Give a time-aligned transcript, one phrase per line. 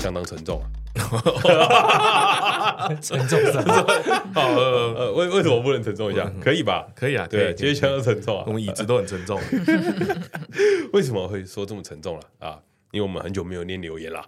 [0.00, 0.66] 相当沉重啊。
[3.00, 3.72] 沉重什么？
[4.34, 6.30] 好，呃，为为什么不能沉重一下？
[6.40, 6.86] 可以吧？
[6.96, 8.44] 可以啊，对，其实相当沉重啊。
[8.46, 9.40] 我们椅子都很沉重。
[10.92, 12.58] 为什么会说这么沉重了啊？
[12.90, 14.20] 因为我们很久没有念留言了。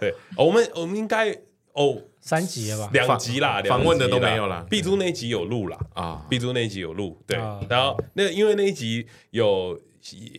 [0.00, 1.30] 对，我们我们应该
[1.74, 2.90] 哦，三集了吧？
[2.92, 4.66] 两集啦，访问的都没有啦。
[4.68, 7.16] 碧珠那一集有录啦啊，，B 珠那一集有录。
[7.24, 7.38] 对，
[7.68, 9.78] 然后那因为那一集有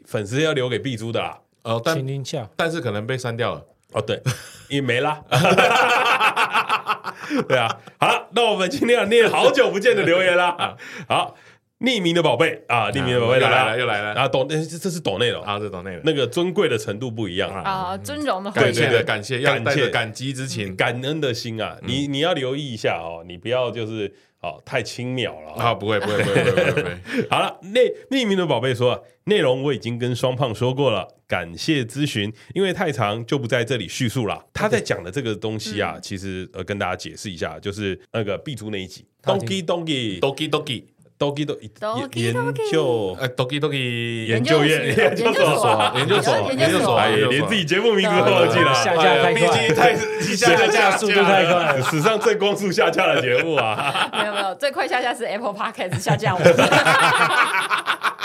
[0.05, 1.39] 粉丝要留给 B 珠的啦。
[1.63, 2.05] 哦，但
[2.57, 3.63] 但是可能被删掉了。
[3.95, 4.21] 哦，对，
[4.69, 5.23] 也没啦。
[7.47, 10.75] 对啊，好了，那我们今天要念好久不见的留言啦。
[11.09, 11.35] 好。
[11.79, 14.25] 匿名的宝贝啊，匿名的宝贝来了，又来了啊！
[14.29, 21.75] 抖，这这是懂内容啊，这懂内容，那个尊贵的程度不一样啊，尊荣的感谢的感谢，要带着感激之情、感恩的心啊！
[21.83, 25.73] 你你要留意一下哦，你不要就是哦太轻渺了啊！
[25.73, 26.97] 不会不会不会不会不会。
[27.29, 34.45] 好了，内匿名的宝贝说，内容我已经跟双胖说过了，感谢咨询，因为太长就不在这里叙述了。
[34.53, 40.83] 他在讲的这个东西啊，其实呃跟大家解释一下，就是那个碧珠那一集，Donkey Donkey Donkey Donkey。
[41.17, 41.57] Doki 都
[42.13, 42.33] 研
[42.69, 54.09] 究，呃，Doki Doki 研究院、研究所、研究所、研究所，哎，连自己节目名字都忘记了，下架太快，太下架速度太快，史上最光速下架的节目啊！
[54.11, 56.41] 没有没有，最快下架是 Apple Podcast 下架我，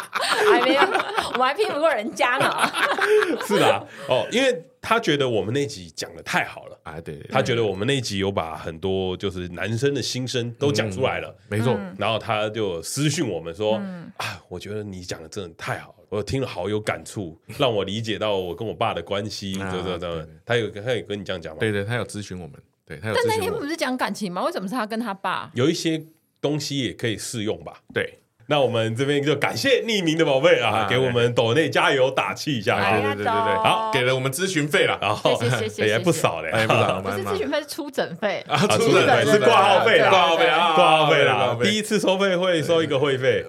[0.50, 2.50] 还没有，我们还拼不过人家呢。
[3.46, 6.78] 是啊，哦，因为他觉得我们那集讲的太好了。
[6.84, 11.78] 哎，对，他觉得我们那集有把很多就是男生的心声都讲出来了，没错。
[11.98, 13.74] 然后他就私讯我们说
[14.16, 21.60] ：“啊，我觉得你讲的真的太好了，我听了好有感触，让我理解到我跟我爸的关系。”对对对，他有他有跟你这样讲吗？
[21.60, 22.56] 对对，他有咨询我们。
[22.86, 23.14] 对，他有。
[23.14, 24.42] 但那天不是讲感情吗？
[24.44, 25.50] 为什么是他跟他爸？
[25.54, 26.02] 有一些
[26.40, 27.82] 东西也可以适用吧？
[27.92, 28.18] 对。
[28.50, 35.40] 那我们这边就感谢匿名的宝贝啊，给我们抖内加油打气一下，对对对对对，好，给了我们咨询费了，然后
[35.78, 38.44] 也还不少嘞， 不少，不是咨询费是出诊费。
[38.48, 43.44] 啊，出诊费是挂号费啦，挂号费啊，挂号费啦，第一次收费会收一个会费，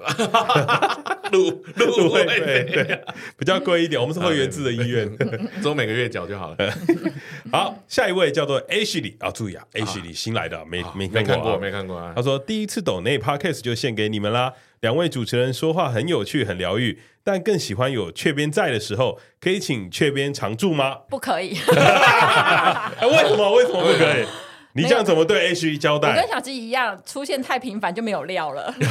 [1.33, 3.03] 入入会费，对，
[3.39, 5.11] 比较贵一点，我们是会员制的医院，
[5.63, 6.57] 都每个月缴就好了。
[7.51, 12.13] 好，下一位叫做 Ashley 啊，注意啊，Ashley 新来的，没没看过，没看过啊。
[12.15, 14.53] 他说第一次抖内 Podcast 就献给你们啦。
[14.81, 21.01] 两位主持人说话很有趣，很疗愈，但更喜欢有雀边在的时候，可以请雀边常驻吗？
[21.07, 21.49] 不可以。
[21.69, 23.53] 为什么？
[23.55, 24.25] 为什么不可以？
[24.73, 26.09] 你这样怎么对 H 交代？
[26.09, 28.73] 我跟小鸡一样，出现太频繁就没有料了。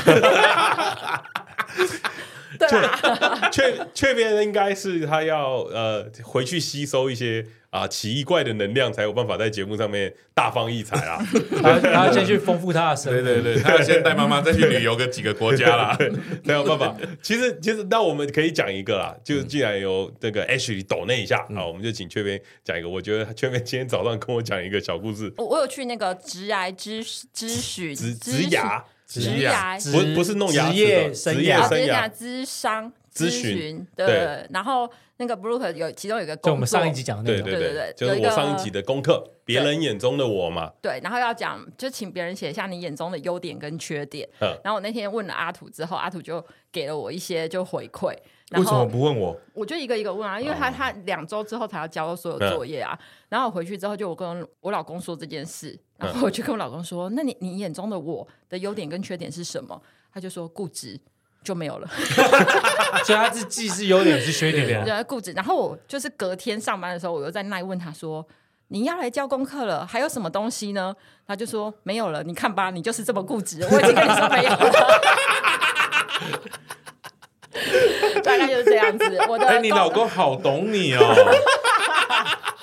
[2.58, 7.44] 对啊，雀雀边应该是他要呃回去吸收一些。
[7.70, 11.25] 啊，奇异怪的能量才有办法在节目上面大放异彩啊！
[11.62, 15.97] 他他要先去丰富他的生活，对对对，他要先带妈妈再去旅游个几个国家啦，
[16.44, 16.97] 才有办法。
[17.22, 22.88] 其实其实，那我们可以讲一个啦，就既然有这个 Ashley 抖那一下，好，我们就请雀边讲一个。
[22.88, 25.32] 我觉得雀边今天早上跟我讲一个小故事。
[25.37, 27.00] 我我有去那个职涯咨
[27.32, 32.92] 咨询，职职涯职涯，不不是弄牙职业生涯生涯咨商
[33.26, 34.91] 咨询对，对，然后。
[35.20, 40.72] 那个 Brooke 有其中有一个工作，就我们上一集讲的那个，对对对，就是我上一集的功课，别人眼中的我嘛。
[40.81, 44.26] 对，然后要讲，就请别人写下你眼中的优点跟缺点。
[44.38, 46.42] 然后我那天问了阿土之后，阿土就
[46.72, 48.16] 给了我一些就回馈。
[48.53, 49.38] 为什么不问我？
[49.52, 52.98] 我就一个一个问啊，因为他他两周之后才要交所有作业啊。
[53.28, 59.78] 然后我回去之后，就我跟我老公说这件事，然后我就跟我老公说：“那你你眼中的我的优点跟缺点是什么？”
[60.10, 60.98] 他就说固执。
[61.42, 61.88] 就没有了，
[63.04, 65.32] 所以他是既是优点也是缺点对，固执。
[65.32, 68.26] 然后我就是隔天上班的时候，我又在那问他说
[68.68, 70.94] ：“你要来交功课了，还有什么东西呢？”
[71.26, 74.70] 他就说：“没有了，你看吧，你就是这么固执。” 我已经跟你说没有了，
[78.22, 79.18] 大概就是这样子。
[79.28, 81.14] 我的，哎，你老公好懂你哦，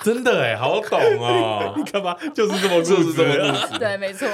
[0.03, 1.73] 真的哎，好懂哦。
[1.75, 3.79] 你看吧，就是这么固执，这么固执。
[3.79, 4.27] 对，没错，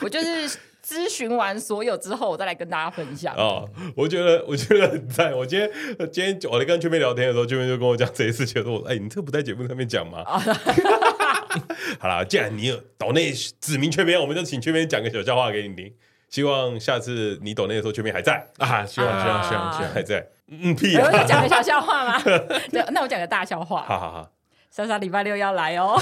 [0.00, 0.58] 我就是。
[0.88, 3.34] 咨询完所有之后，我再来跟大家分享。
[3.36, 5.36] 哦，我觉得 我觉得很赞。
[5.36, 5.70] 我今天
[6.10, 10.24] 今天我在跟雀边聊天的时候，雀边就跟我讲这一次，觉得我哎，你这不在节目上面讲吗？
[12.00, 15.92] 好啦，既然你有岛内指名雀边，我们就请雀边讲个小笑话给你听。
[16.30, 18.84] 希望下次你抖内的时候，雀边还在啊！
[18.86, 20.26] 希望希望希望希望还在。
[20.50, 21.08] 嗯，屁啊！
[21.10, 22.20] 我讲个小笑话吗？
[22.24, 23.82] 对，那我讲个大笑话。
[23.88, 24.30] 好好好，
[24.70, 25.98] 莎莎礼拜六要来哦，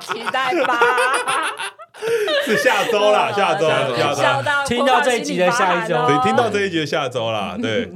[0.00, 0.80] 期待吧。
[2.44, 7.88] 是下周啦，下周，下周，听到这一集的下一周，对，听到这一集的下周啦， 对，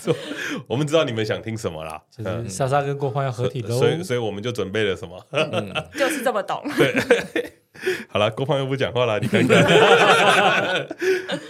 [0.66, 5.22] 我们知道你们想听什么啦，就是莎莎跟郭胖要合体喽，所以，所以我们就准备了什么，
[5.98, 6.94] 就是这么懂，对，
[8.08, 9.62] 好了，郭胖又不讲话了，你看看。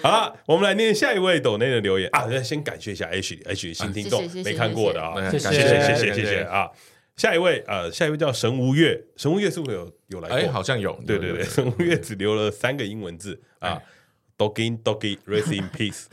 [0.02, 2.08] 好了，我们来念下一位抖内的留言。
[2.12, 2.26] 啊！
[2.42, 6.42] 先感谢一下 H，H 新听众没看过的啊，谢谢谢谢谢谢。
[6.42, 6.68] 啊！
[7.16, 10.36] 下一位呃，下一位叫神无月，神无月是不是有有来过？
[10.38, 13.80] 哎，好像有，对对对，神无月只留了三个英文字啊
[14.42, 16.06] ，Doggy Doggy Rest in Peace。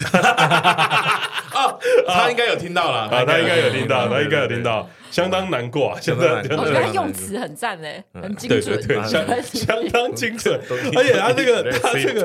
[2.07, 4.87] 他应该有听到了啊，他应该有听到，他应该有听到。
[5.11, 5.99] 相当难过啊！
[5.99, 10.61] 相当，我觉得他用词很赞嘞，很精准，对对对，相相当精准。
[10.95, 12.21] 而且他这个他这个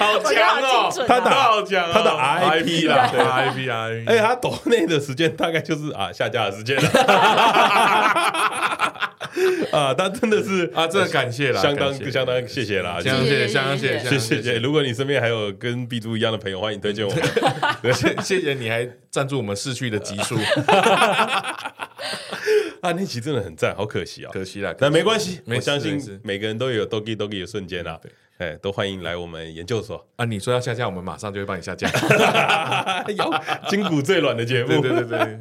[0.00, 3.86] 好强哦，他打好强，他打 IP 啦，IP 啊！
[4.08, 6.82] 而且他抖内的时间大概就是啊下架的时间了。
[9.72, 14.58] 啊，他真的是啊，真的感谢啦，相当相当谢谢啦，相当谢谢，相当谢谢，谢谢。
[14.58, 17.22] 如果你身边还有跟 B 猪一样的朋友，欢迎推荐我们。
[17.94, 20.36] 谢谢谢你还赞助我们逝去的集数。
[22.80, 24.74] 啊，那集真的很赞，好可惜啊，可惜啦。
[24.78, 27.98] 但没关系，我相信每个人都有 Dogi Dogi 的瞬间啊。
[28.38, 30.24] 哎，都欢迎来我们研究所啊！
[30.24, 31.88] 你说要下架，我们马上就会帮你下架。
[33.16, 33.32] 有
[33.68, 35.38] 筋骨最软的节目，对对对。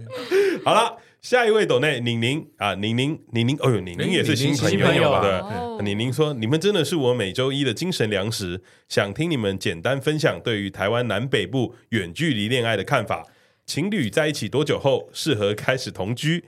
[0.64, 5.86] 好了，下一位抖内宁宁啊，宁宁宁宁，哦呦，宁宁也是新朋友对。
[5.86, 13.26] 宁宁说：“你们真的是我每周一的精神粮食，想听你们简单分享对于台湾南北部远距离恋爱的看法。”
[13.66, 16.44] 情侣在一起多久后适合开始同居？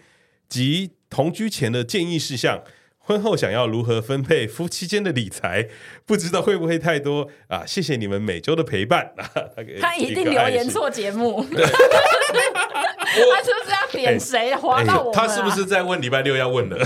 [0.50, 2.62] 及同居前的建议事项，
[3.08, 5.68] 婚后想要如何分配夫妻间的理财？
[6.08, 7.64] 不知道会不会太多啊？
[7.66, 9.14] 谢谢你们每周的陪伴。
[9.18, 9.30] 啊、
[9.80, 15.28] 他，一定留言错节目， 他是不是要点谁划到我、啊欸欸？
[15.28, 16.78] 他是不是在问礼拜六要问的？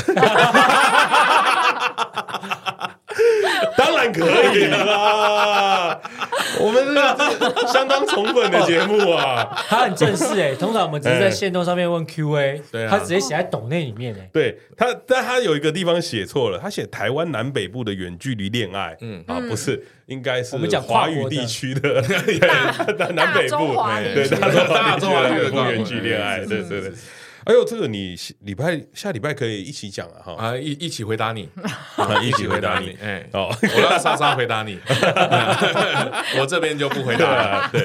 [3.77, 6.00] 当然可以啦，
[6.60, 6.94] 我们是
[7.71, 9.48] 相当宠粉的节目啊。
[9.68, 14.30] 他很正式哎，通常我们只是在线动上面问 Q&A，他直接写在抖内里面哎。
[14.31, 19.24] 对他，但他有一个地方写错了，他写台湾南北部的远距离恋爱，嗯。
[19.27, 22.01] 啊，不是，应该是我们讲华语地区的。
[23.13, 23.75] 南北部，
[24.13, 26.92] 对，大中华地区的远距离恋爱，对对对。
[27.45, 30.36] 哎呦，这个你礼拜下礼拜可以一起讲啊哈。
[30.38, 31.50] 啊一 一起回答你，
[32.24, 33.27] 一起回答你，哎。
[33.33, 34.77] 哦，我让莎莎回答你，
[36.39, 37.25] 我这边就不回答。
[37.25, 37.69] 了。
[37.71, 37.81] 对，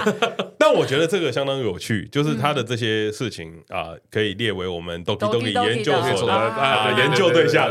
[0.58, 7.70] 但我觉得这个相当有趣，就是他的这些事情啊，可以列为我们 Doki Doki 研究所的啊研究对象。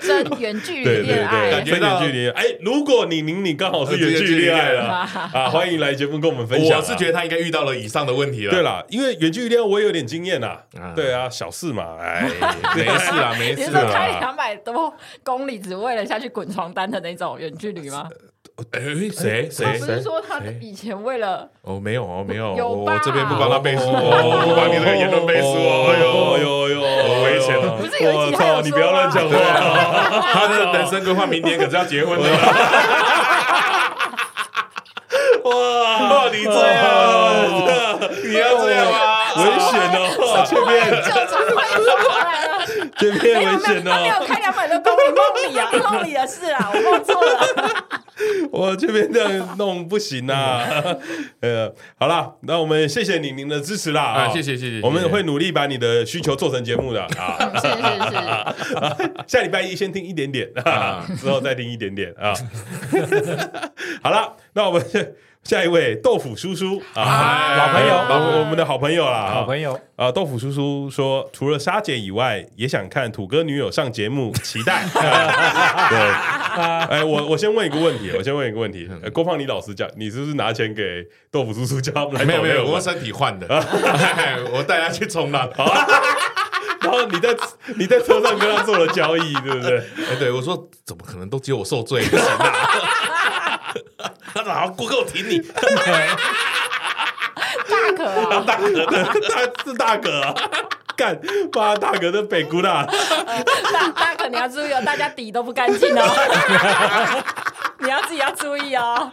[0.00, 2.28] 真远距离恋爱，真远距离。
[2.30, 4.84] 哎，如果你您你刚好是远距离恋爱了
[5.32, 6.78] 啊，欢迎来节目跟我们分享。
[6.78, 8.50] 我是觉得他应该遇到了以上的问题了。
[8.50, 10.58] 对啦，因为远距离恋爱我也有点经验呐。
[10.94, 12.28] 对啊，小事嘛，哎，
[12.76, 13.56] 没事啊，没事。
[13.56, 14.92] 你是开两百多
[15.22, 18.08] 公里只为了下去滚床单的那种远距离吗？
[18.70, 18.80] 哎，
[19.10, 19.78] 谁谁？
[19.80, 21.48] 不是说他以前为了……
[21.62, 26.80] 哦，没有哦，没有，我这边不帮他背书哦，不帮你的言论背书哦，哎呦呦呦，
[27.24, 27.76] 危险了！
[27.76, 28.30] 不是有一
[28.62, 29.34] 你不要乱讲话，
[30.32, 32.28] 他的人生规划明年可是要结婚的。
[35.44, 36.80] 哇，你这样，
[38.24, 39.13] 你要这样吗？
[39.42, 40.02] 危险哦！
[40.48, 40.70] 这边
[41.02, 41.08] 就
[42.96, 43.90] 这边危险哦！
[43.90, 45.22] 他没有开两百多公里，梦
[45.52, 47.46] 里啊，梦里的事啊，我弄错了。
[48.52, 50.62] 我这边这样弄不行啊！
[51.42, 54.28] 呃，好了，那我们谢谢你您的支持啦啊！
[54.32, 57.50] 谢谢谢谢，我们会努力把你的需求做成节目的啊！
[57.60, 57.74] 是是
[58.10, 62.32] 是，下礼拜一先听一点点啊，之后再听一点点啊。
[64.02, 65.14] 好了，那我们。
[65.44, 67.94] 下一位豆腐叔叔啊，老朋友，
[68.40, 70.10] 我们的好朋友啦，好朋友啊。
[70.10, 74.84] 豆腐叔叔说，除了沙姐以外，也想看土哥女友上节目，期待。
[74.94, 75.98] 对，
[76.88, 78.88] 哎，我我先问一个问题，我先问一个问题。
[79.12, 82.24] 郭胖，你老实讲，你是不是拿钱给豆腐叔叔叫他们来？
[82.24, 83.46] 没有没有，我身体换的，
[84.50, 85.46] 我带他去冲浪。
[86.80, 87.36] 然后你在
[87.76, 89.78] 你在车上跟他做了交易，对不对？
[90.10, 92.52] 哎，对，我说怎么可能都只有我受罪，不行啊。
[94.32, 95.38] 他哪够够挺你？
[95.38, 95.60] 大
[97.96, 99.12] 可啊，大可的，他
[99.64, 100.34] 是大可啊！
[100.96, 101.18] 干，
[101.52, 102.86] 把大可的北姑啦！
[103.72, 106.04] 大大可你要注意哦，大家底都不干净哦，
[107.80, 109.10] 你要自己要注意哦，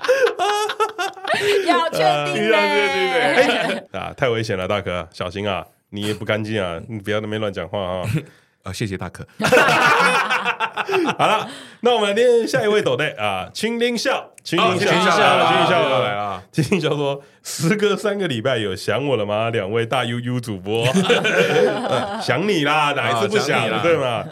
[1.65, 1.97] 要确
[2.33, 3.83] 定嘞！
[3.93, 5.65] 啊，太危险了，大可，小心啊！
[5.89, 8.03] 你也不干净啊，你不要那边乱讲话啊！
[8.63, 9.25] 啊，谢谢大可。
[11.17, 11.49] 好了，
[11.81, 16.43] 那我们来念下一位抖内啊，青林笑，青林笑，青林笑，青林笑来了。
[16.51, 19.49] 青林笑说：“时隔三个礼拜，有想我了吗？
[19.49, 20.85] 两位大 UU 主播，
[22.21, 24.25] 想你啦，哪一次不想了，对吗？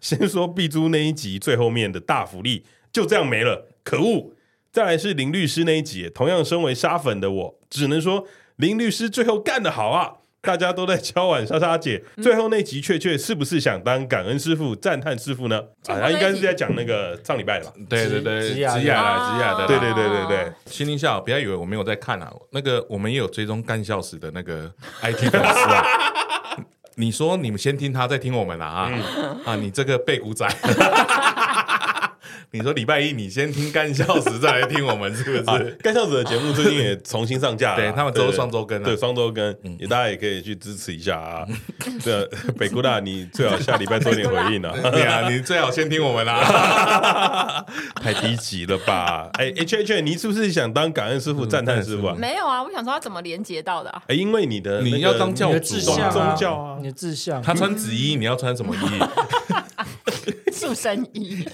[0.00, 4.32] 先说碧珠那一集最后面的大福利就这样没了，可恶！
[4.72, 10.12] 再来是林律师那一集，同样身为沙粉的我，只能说林律师最后干得好啊。”
[10.46, 15.58] 大家都在敲碗莎莎姐，最后那集雀雀是不是想当感恩师傅、赞叹师傅呢？
[15.88, 17.72] 啊，他应该是在讲那个上礼拜的吧？
[17.88, 20.52] 对对对，职雅职涯啦，职涯的，对对对对对。
[20.66, 24.72] 心灵笑，不要以为我没有在看啊，那个我们也有追踪干笑死的那个
[25.02, 25.84] IG 粉丝啊。
[26.98, 28.90] 你说你们先听他，再听我们啦啊
[29.44, 29.56] 啊！
[29.56, 30.46] 你这个背骨仔。
[32.56, 35.70] 你说礼拜一你先听干笑时再来听我们是不是？
[35.82, 39.44] 干笑时的节目最近也重新上架了，对他们都是双周更，对双周更，
[39.78, 41.46] 也大家也可以去支持一下啊。
[42.02, 42.26] 这
[42.58, 44.74] 北姑大， 你最好下礼拜做点回应啊。
[44.90, 47.62] 对啊，你最好先听我们啦。
[48.02, 49.28] 太低级了吧？
[49.34, 52.16] 哎，H H，你是不是想当感恩师傅、赞叹师傅啊？
[52.18, 53.90] 没有啊，我想说他怎么连接到的？
[54.08, 55.96] 哎，因为你的你要当教主，宗
[56.36, 57.42] 教啊，你的志向。
[57.42, 58.80] 他穿紫衣，你要穿什么衣？
[60.52, 61.46] 塑身衣。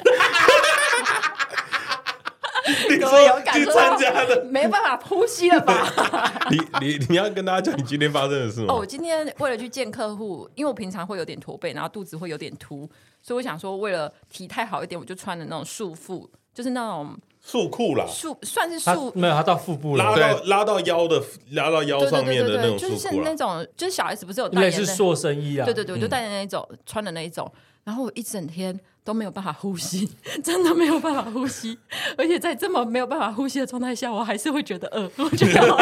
[3.05, 5.93] 你说有感去参加的， 没办法呼吸了吧？
[6.51, 8.67] 你你你要跟大家讲你今天发生的事吗？
[8.75, 12.89] 哦，我今天为了去见客户，因为我平常会有点驼背，然后肚子会有点凸，
[13.23, 25.65] 所以我想说，为了体态好一点，我就穿的那种束腹，就是那种束裤啦，束算是束，没有，它到腹部拉到拉到腰的，拉到腰上面的那种束裤，就是那种，就是小 S 不是有带类似塑身衣啊？
[25.65, 27.51] 对对对，我就带的那种，穿的那一种，
[27.85, 28.79] 然后我一整天。
[29.05, 30.09] 都没有办法呼吸，
[30.43, 31.79] 真的没有办法呼吸，
[32.17, 35.77] 而且在这么没有办法呼吸的状态下，我还是会觉得饿， 我觉得好，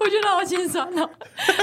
[0.00, 1.08] 我觉得好心酸哦。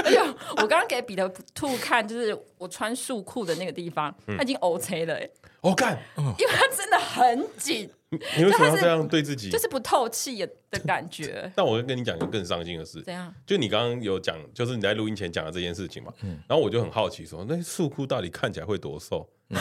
[0.04, 0.24] 哎呦，
[0.56, 5.28] 我刚刚给彼得兔看，就是我穿束裤的那个地方，他已经 OK 了，哎，
[5.60, 7.88] 我干，因为它真的很紧。
[8.36, 9.48] 你为什么要这样对自己？
[9.50, 11.50] 就是不透气的感觉。
[11.56, 13.00] 但我会跟你讲一个更伤心的事。
[13.00, 13.34] 怎样？
[13.46, 16.12] 就你刚刚有讲，就是你在录音前讲的这件事情嘛。
[16.22, 19.26] 嗯然后我就很好奇说，那束裤到底看起来会多瘦？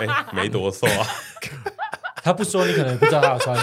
[0.00, 1.06] 哎，没多瘦啊。
[2.22, 3.56] 他不说，你可能不知道他要穿。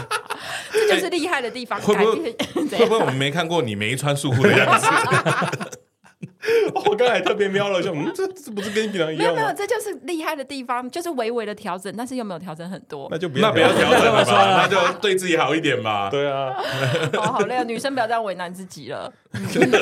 [0.72, 1.80] 这就是厉害的地方。
[1.80, 2.32] 会不会？
[2.78, 4.88] 会不会我们没看过你没穿束裤的样子？
[6.86, 9.42] 我刚才特别瞄了一下，嗯，这这不是跟你平常一样吗？
[9.42, 13.08] 没有，这就是厉害的地方，就是微微的调整，但是又没有调整很多。
[13.10, 14.68] 那就不要不要调整了吧？
[14.68, 16.10] 那就对自己好一点吧。
[16.10, 16.54] 对啊，
[17.18, 19.12] 哦，好累啊，女生不要这样为难自己了。
[19.52, 19.80] 真 的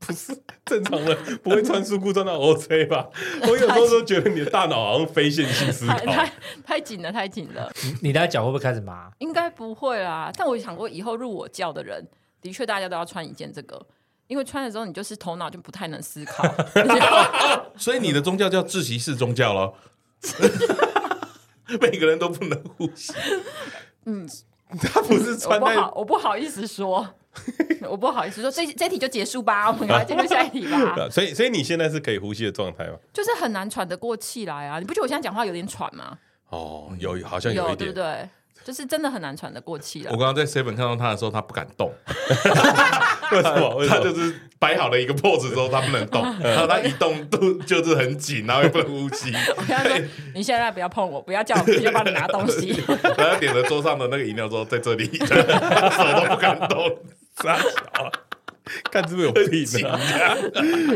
[0.00, 3.08] 不是正常的，不会穿束裤穿到 OK 吧？
[3.42, 6.32] 我有时候都觉得你的大脑好像非线性思考，太
[6.64, 7.70] 太紧了，太紧了。
[8.02, 9.10] 你的脚会不会开始麻？
[9.18, 12.06] 应该不会啦，但我想过以后入我教的人，
[12.42, 13.80] 的确大家都要穿一件这个。
[14.30, 16.44] 因为穿的时候，你就是头脑就不太能思考，
[17.76, 19.74] 所以你的宗教叫窒息式宗教咯。
[21.80, 23.12] 每个人都不能呼吸。
[24.06, 24.28] 嗯，
[24.80, 27.06] 他不是穿在，我不好，我不好意思说，
[27.90, 31.08] 我不好意思说，这这题就结束吧，我们赶快进入下一题吧。
[31.10, 32.94] 所以，所以你现在是可以呼吸的状态吗？
[33.12, 34.78] 就是很难喘得过气来啊！
[34.78, 36.16] 你不觉得我现在讲话有点喘吗？
[36.50, 38.28] 哦，有，好像有一点，对不对？
[38.64, 40.10] 就是真的很难喘得过气了。
[40.12, 41.92] 我刚刚在 seven 看到他的时候，他不敢动。
[43.32, 43.86] 为什么？
[43.86, 49.32] 他就是摆好了一个 pose 之后，他不能动， 然后他一动都就是很紧，然后又不能呼吸。
[49.56, 49.96] 我跟他说
[50.34, 52.76] ：“你现在不要碰我，不要叫我，我就帮你拿东西。”
[53.16, 56.98] 然后点了桌上的那个饮料，说：“在这里。”手都不敢动，
[57.42, 58.10] 傻小，
[58.90, 59.98] 看是不是有病啊？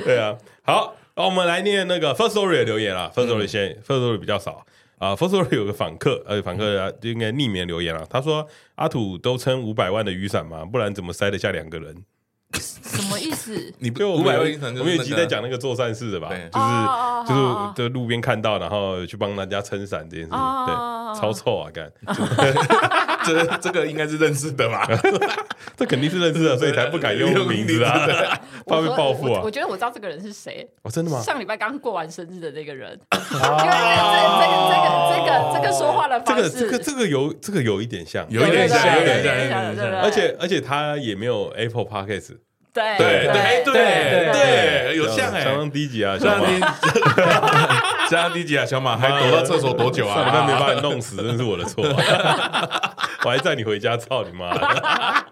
[0.04, 3.10] 对啊，好，那我们来念那个 First Story 的留言啊。
[3.14, 4.66] First Story 先，First Story 比较少。
[5.04, 8.06] 啊 Story 有个访客，呃，访客就应该匿名留言了。
[8.08, 8.46] 他说
[8.76, 10.64] ：“阿土都撑五百万的雨伞嘛？
[10.64, 12.04] 不然怎么塞得下两个人？”
[12.54, 13.74] 什么意思？
[13.80, 16.28] 你不用五百万雨伞，我们有集在讲那个做善事的吧？
[16.28, 21.70] 就是就是在路边看到，然后去帮人家撑伞这件事情，对，超臭啊！
[21.74, 21.90] 干，
[23.24, 24.86] 这这个应该是认识的吧？
[25.76, 28.06] 这肯定是认识的，所以才不敢用名字啊，
[28.66, 29.40] 怕被报复啊！
[29.42, 30.66] 我觉得我知道这个人是谁。
[30.82, 31.20] 哦，真的吗？
[31.20, 32.98] 上礼拜刚过完生日的那个人。
[33.12, 33.50] 因为这
[34.30, 42.36] 这个这个这个这个说话的方式，这个这个这个有这个有一点像，有一点像，有点像，而且而且他也没有 Apple Podcast。
[42.72, 46.58] 对对对对对，有像哎，相当低级啊，相当低，
[48.10, 50.16] 相当低级啊，小马还躲到厕所多久啊？
[50.16, 51.84] 上礼拜没把你弄死，真是我的错，
[53.24, 54.54] 我还载你回家，操你妈！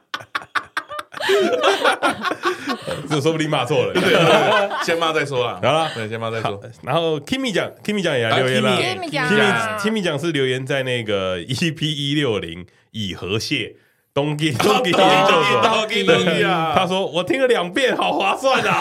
[3.08, 5.60] 这说不定骂错了，先骂再说啦。
[5.62, 6.60] 好了，对，先骂再说。
[6.82, 13.76] 然后 Kimi 讲，Kimi 讲也来留言了，Kimi，Kimi 讲是留言在那个 EP 一六零以和蟹。
[14.14, 16.74] 东基东基研究所， 东基东基啊！
[16.76, 18.78] 他说我听了两遍，好划算啊！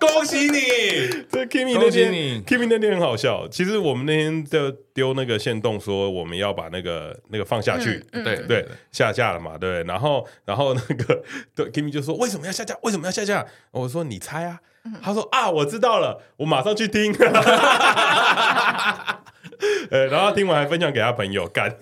[0.00, 0.58] 恭喜你！
[1.30, 2.12] 这 Kimi 那天
[2.44, 3.46] ，Kimi 那天很好笑。
[3.48, 9.84] 其实我们那天就丢那个线洞，说我们要把那个那个放下去，对对，下架了嘛，对。
[9.84, 11.22] 然后然后那个
[11.54, 12.74] 对 Kimi 就说为什么要下架？
[12.82, 13.46] 为什么要下架？
[13.70, 14.60] 我说你猜啊。
[15.02, 17.14] 他说啊，我知道了，我马上去听。
[19.90, 21.76] 呃，然后听完还分享给他朋友干。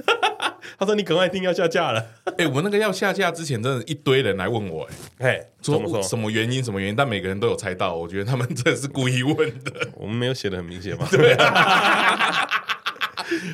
[0.78, 2.06] 他说你赶快听要下架了。
[2.38, 6.62] 哎，我们那个要下架之前，真的一堆人来问我，哎，说说什么原因？
[6.62, 6.96] 什么原因？
[6.96, 9.72] 但每个人都有猜到，我觉得他们真的是故意问的。
[9.98, 11.08] 我们没有写的很明显吗？
[11.10, 12.48] 对啊。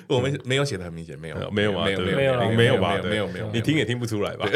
[0.06, 1.84] 我们没有写的很明显，没有，没有吗？
[1.84, 2.96] 没有，没有，没有吧？
[3.02, 4.46] 没有，没有，你听也听不出来吧？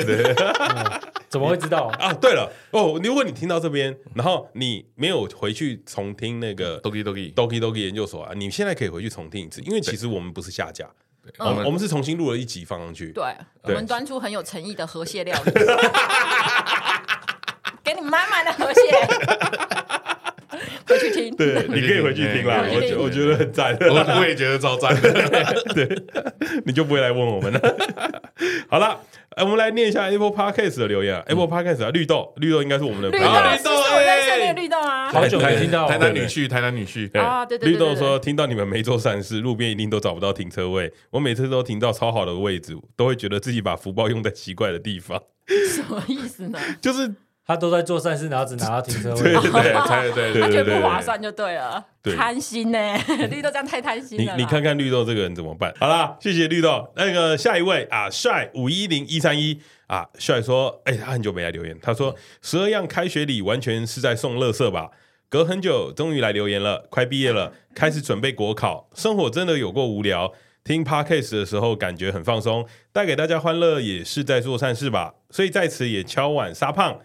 [1.29, 2.13] 怎么会知道啊？
[2.13, 10.89] 对了，哦，如果你听到这边，然后你没有回去重听那个 Doki Doki Doki Doki 研究所啊，你现在可以回去重听一次，因为其实我们不是下架，
[11.39, 13.13] 我们我们是重新录了一集放上去。
[13.13, 13.25] 对，
[13.63, 15.53] 我们端出很有诚意的河蟹料理，
[17.85, 18.81] 给你满满的河蟹。
[20.87, 22.65] 回去听，对，你可以回去听啦。
[22.75, 25.13] 我觉我觉得很赞，我我也觉得超赞的。
[25.75, 25.87] 对，
[26.65, 27.77] 你就不会来问我们了。
[28.71, 28.99] 好了，
[29.37, 31.21] 我们来念一下 Apple Podcast 的留言。
[31.27, 33.27] Apple Podcast 啊，绿豆，绿豆应该是我们的朋友。
[33.27, 33.33] 绿
[33.63, 33.71] 豆，
[34.39, 35.11] 我在下面绿豆啊。
[35.11, 37.71] 好久没听到台南女婿，台南女婿啊，对对。
[37.71, 40.93] 绿豆说，听到你们没做善事，路边一定都找不到停车位。
[41.11, 45.23] 我每次都停到超好的位置，都会觉得自己把福报用在奇怪的地方。
[45.75, 46.59] 什么意思呢？
[46.81, 47.15] 就是。
[47.49, 51.83] 他都在做善事，然后只拿到停车位，对对对对对，他觉得不划算就对了，
[52.17, 52.97] 贪心呢，
[53.31, 54.37] 绿豆这样太贪心了。
[54.37, 55.73] 你你看看绿豆这个人怎么办？
[55.79, 56.93] 好啦，谢谢绿豆。
[56.97, 64.91] 那个下一位啊，帅五一零一三一啊，帅说，哎，他很久没来留言，他说十二样开学礼完全是在送垃圾吧？
[65.29, 70.33] 隔很久终于来留言了，快毕业了，开始准备国考，生活真的有过无聊。
[70.65, 75.15] 听 Podcast 的时候感觉很放松，带给大家欢乐也是在做善事吧？
[75.31, 76.99] 所以在此也敲碗杀胖。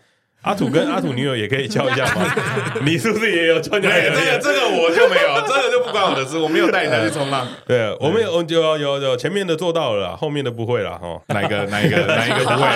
[0.43, 2.25] 阿土跟阿土女友也可以叫一下吗？
[2.85, 3.93] 你是不是也有穿这个？
[3.95, 7.47] 这个这个我就没有， 这个就不关我的事，我没有带你去冲浪。
[7.65, 11.19] 对，我们有有有有前面的做到了，后面的不会了哈。
[11.27, 12.67] 哪一个哪一个 哪一个不会？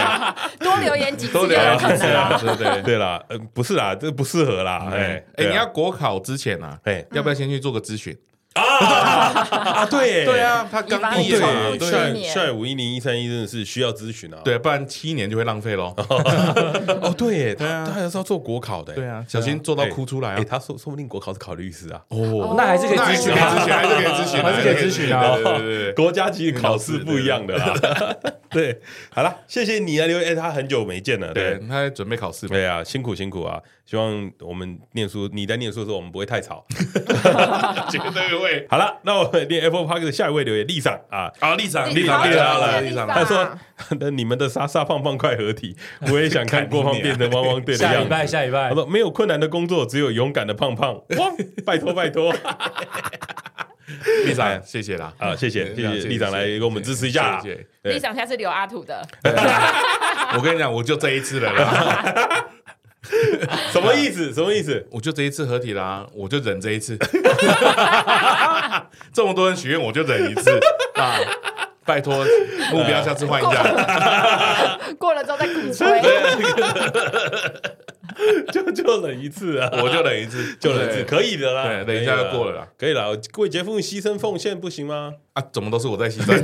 [0.59, 2.39] 多留言几次，多留言几次啊？
[2.41, 4.87] 对对对啦，呃，不是啦，这不适合啦。
[4.93, 8.15] 哎哎，你要国考之前啊，哎，要不要先去做个咨询？
[8.57, 9.47] 啊
[9.81, 11.47] 啊对对啊，他刚毕业嘛，
[11.79, 15.93] 帅帅五一零一三一真的是需要咨询啊，对，不然七年就会浪费喽。
[17.01, 20.43] 哦，对，他他还是要做国考的，对啊，小心做到哭出来啊。
[20.47, 25.35] 他说说不定国考是考律师啊，哦，那还是可以咨询，还是可以咨询，还是可以咨询啊。
[25.35, 27.73] 对对对，国家级考试不一样的啦。
[28.49, 28.79] 对，
[29.13, 33.61] 好了，谢谢你啊，刘哎，他很久没见了，对，他在准备考试，对啊，辛苦辛苦啊。
[33.85, 36.65] 希望我们念书，你在念书的时候，我们不会太吵。
[37.89, 38.46] 绝对会。
[38.69, 43.05] 好了，那我们念 Apple Park 的下一位留言，丽莎啊，啊，丽莎，丽莎，丽莎了，丽莎。
[43.07, 43.49] 他说
[43.99, 45.75] ：“那你们的沙沙胖胖快合体，
[46.11, 48.69] 我也想看过胖变成汪汪队的样子。”下礼拜，下礼拜。
[48.69, 50.93] 他说：“没有困难的工作，只有勇敢的胖胖。
[51.17, 51.31] ”哇，
[51.65, 52.33] 拜托拜托。
[54.25, 57.41] 立长，谢谢啦，啊，谢谢谢谢立长来给我们支持一下。
[57.83, 59.01] 立长，下次留阿土的。
[60.35, 62.47] 我跟你讲，我就这一次了啦。
[63.71, 64.33] 什么意思？
[64.33, 64.85] 什么意思？
[64.91, 66.97] 我就这一次合体啦，我就忍这一次。
[69.13, 70.59] 这么多人许愿，我就忍一次
[70.95, 71.15] 啊！
[71.85, 72.25] 拜托，
[72.71, 73.63] 目标下次换一下。
[74.99, 75.87] 过了之后再鼓吹。
[78.51, 79.69] 就就忍一次啊！
[79.81, 81.63] 我就忍一次，就忍一次，可以的啦。
[81.63, 83.15] 对，等一下就过了啦，可以了。
[83.37, 85.13] 为节目牺牲奉献不行吗？
[85.33, 86.43] 啊，怎么都是我在牺牲？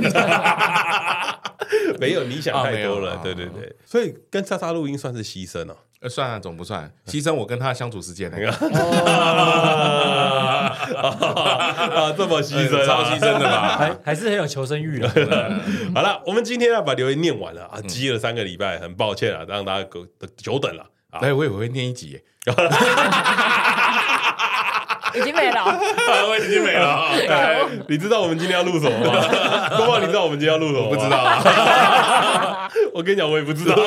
[2.00, 3.20] 没有，你想太多了。
[3.22, 5.76] 对对对，所以跟莎莎录音算是牺牲哦。
[6.08, 7.32] 算了，总不算牺牲。
[7.32, 8.50] 我跟他相处时间那个，
[11.00, 13.76] 啊，这么牺牲，超牺牲的吧？
[13.78, 15.08] 还还是很有求生欲的。
[15.94, 19.88] 好了，我们今天要把留言念完了啊，积了三个礼拜，很抱歉啊，让大家
[20.36, 20.84] 久等了。
[21.12, 22.20] 哎，我以为会念一集，
[25.14, 25.80] 已经没了，
[26.28, 27.10] 我已经没了。
[27.88, 29.68] 你知道我们今天要录什么吗？
[29.76, 30.88] 公报，你知道我们今天要录什么？
[30.88, 32.70] 不知道啊。
[32.92, 33.74] 我跟你讲，我也不知道。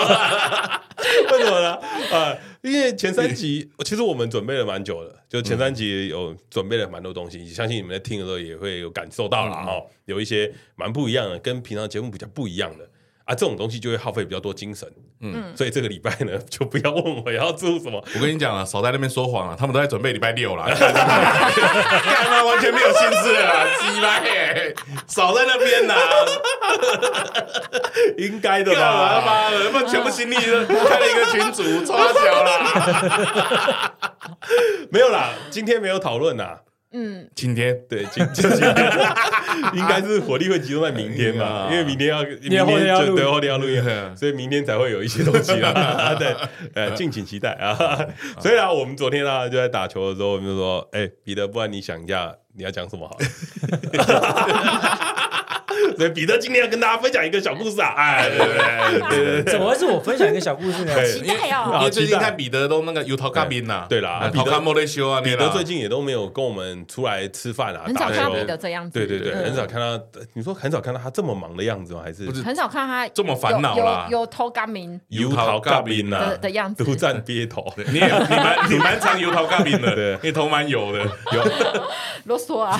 [1.32, 1.78] 为什么呢？
[2.12, 12.88] 啊，因为前三集其实我们准备了蛮久的，就前三集有准备了蛮多东西，相信你们在听的时候也会有感受到了哈，有一些蛮不一样的，跟平常节目比较不一样的
[13.28, 14.90] 啊，这种东西就会耗费比较多精神。
[15.20, 18.02] 嗯，所以这个礼拜呢， 就不要问我要做什么。
[18.16, 24.74] 我跟你讲啊，少在那边说谎了，他们都在准备礼拜六了， 干嘛完全没有心思啊，鸡巴耶，
[25.08, 25.94] 少在那边呐，
[28.18, 29.22] 应该的吧？
[29.26, 33.92] 妈的，他们全部心力都开了一个群组，抓小啦，
[34.90, 36.60] 没有啦，今天没有讨论呐。
[36.92, 37.78] 嗯，今天？
[37.90, 38.76] 对，今 今天。
[39.74, 42.66] 应该是火力会集中在明天嘛，因为明天要明天
[43.06, 43.84] 就对后天要录音，
[44.16, 46.16] 所以明天才会有一些东西啦。
[46.20, 46.36] 对，
[46.74, 47.76] 呃，敬请期待啊。
[48.40, 53.18] 所以啊，我们昨天啊就在打球的时候，我们就说，哎，彼得，不然你想一下你要讲什么好？
[53.20, 53.28] 所
[56.06, 57.94] 以彼得今天要跟大家分享一个小故事啊！
[57.98, 60.94] 哎，对对对对， 怎么会是我分享一个小故事呢？
[61.06, 61.78] 期待哦！
[61.80, 69.00] 因为最近看彼得都那个油桃咖宾呐，对啦，彼得莫得修啊，彼得最近也都没有跟我们出来吃饭啊，很少看到彼得这样子。
[69.00, 69.98] 对对对，很少看到。
[70.34, 72.02] 你说很少看到他这么忙的样子吗？
[72.04, 74.08] 还是不是很少看他这么烦恼啦？
[74.10, 77.66] 油桃咖宾，油桃咖宾的的样子，独占鳖头。
[77.78, 81.00] 你你蛮你蛮常油桃咖宾的，对，你头蛮油的，
[81.34, 81.44] 有
[82.26, 82.78] 啰嗦啊。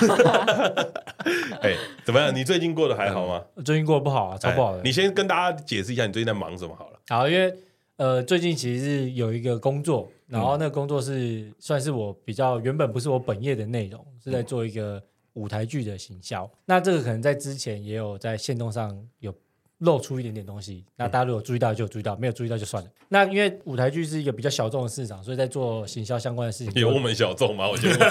[1.62, 2.34] 哎，怎么样？
[2.34, 3.44] 你最近过得还好吗？
[3.64, 4.82] 最近过得不好啊，超不好的。
[4.82, 7.00] 你先跟大家解释一下，你最近在忙什么好了。
[7.08, 7.54] 好，因为
[7.96, 16.48] 呃，最近其实是有一个工作，然后那个工作是算是我比较原本不是我本业的内容，是在做一个舞台剧的行销。
[16.64, 19.34] 那这个可能在之前也有在线动上有
[19.78, 20.84] 露出一点点东西。
[20.96, 22.88] 那大家如果注意到就注意到，没有注意到就算了。
[23.08, 27.68] 那因为舞台剧是一个比较小众的市场，所以在做行销相关的事情有我们小众吗？
[27.68, 27.98] 我觉得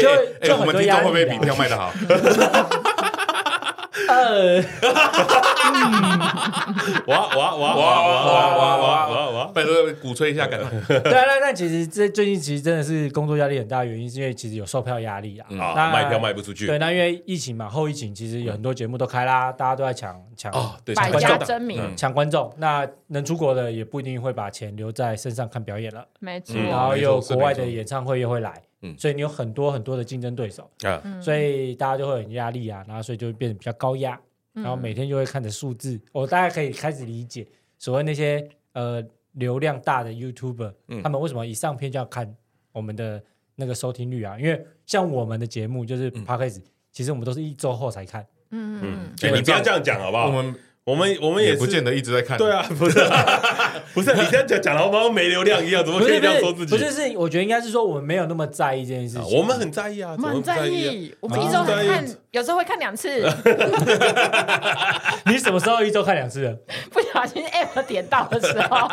[0.00, 0.08] 就
[0.48, 1.92] 就我们听众会不会比票卖的好？
[4.06, 4.62] 呃，
[7.06, 9.50] 哇哇哇哇哇哇哇哇哇！
[9.54, 10.68] 拜托鼓吹一下，感觉。
[11.00, 16.66] 对啊，那那其实这最近其实真的是工作压力很大，原因是因为其实有售票压力啊，那，卖票卖不出去。
[16.66, 22.52] 对，那因为疫情嘛，后疫情其实有很多节目都开啦，大家都在抢抢哦，对，百家争鸣，抢观众。
[22.58, 26.56] 那能出国的也不一定会把钱留在身上看表演了，没错。
[26.56, 28.54] 然后有国外的演唱会又会来。
[28.98, 34.20] 所以你有很多很多的竞争对手啊，所以大家就会很压力啊，然后所以就会变得比较高压，
[34.54, 37.46] 然后每天就会看着数字，我大概可以开始理解
[37.78, 42.34] 所谓那些呃流量大的 YouTuber，他们为什么一上片就要看
[42.72, 43.22] 我们的
[43.56, 44.38] 那个收听率啊？
[44.38, 46.62] 因为像我们的节目就是 Podcast，
[46.92, 48.26] 其实我们都是一周后才看。
[48.50, 50.26] 嗯嗯，你不要这样讲好不好？
[50.28, 50.54] 我们。
[50.84, 52.36] 我们我们也不见得一直在看。
[52.36, 52.98] 对啊，不是
[53.94, 56.76] 不是， 你这样讲讲的好像没流量一样，怎么可以这样说自己？
[56.76, 59.38] 不是是，我觉得应该是说我们没有那么在意这件事情。
[59.38, 61.14] 我们很在意啊，我们很在意。
[61.20, 63.08] 我们一周看，有时候会看两次。
[65.24, 66.54] 你什么时候一周看两次？
[66.92, 68.86] 不小心 app 点到的时候。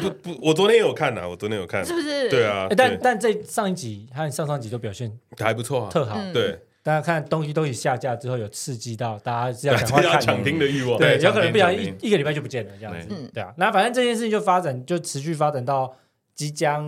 [0.00, 2.28] 不不，我昨天有看啊，我昨天有看，是不是？
[2.30, 2.68] 对啊。
[2.76, 6.20] 但但这上一集和上上集都表现还不错啊，特好。
[6.32, 6.56] 对。
[6.88, 13.52] 大家看东西都已下架之后，有刺激到大家是要赶快看抢听的欲望，对，有可能不然一一个礼拜就不见了这样子，对啊。
[13.58, 15.94] 那反正这件事情就发展，就持续发展到
[16.34, 16.82] 即将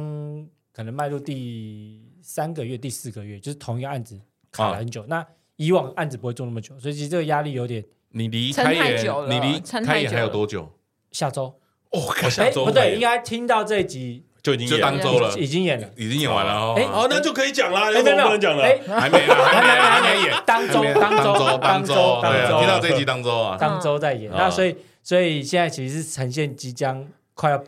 [0.73, 4.19] 可能迈入第三个月、第四个月，就是同一个案子
[4.51, 5.05] 卡了很久。
[5.07, 5.23] 那
[5.57, 7.85] 以往案子不会做那么久，所以其实这个压力有点。
[8.13, 10.67] 你离开演，你离开演还有多久？
[11.13, 11.55] 下周
[11.91, 14.25] 哦，下周不对，应该听到这一集。
[14.43, 16.75] 就已经演当周了，已经演了，已经演完了哦。
[16.77, 18.63] 哎，哦，那就可以讲了，有什么不能讲了？
[18.63, 20.35] 还没， 还没，还没演。
[20.47, 24.31] 当周，当周，当周，当周，听到这一集当周啊，当周在演。
[24.33, 27.63] 那所以，所以现在其实是呈现即将快要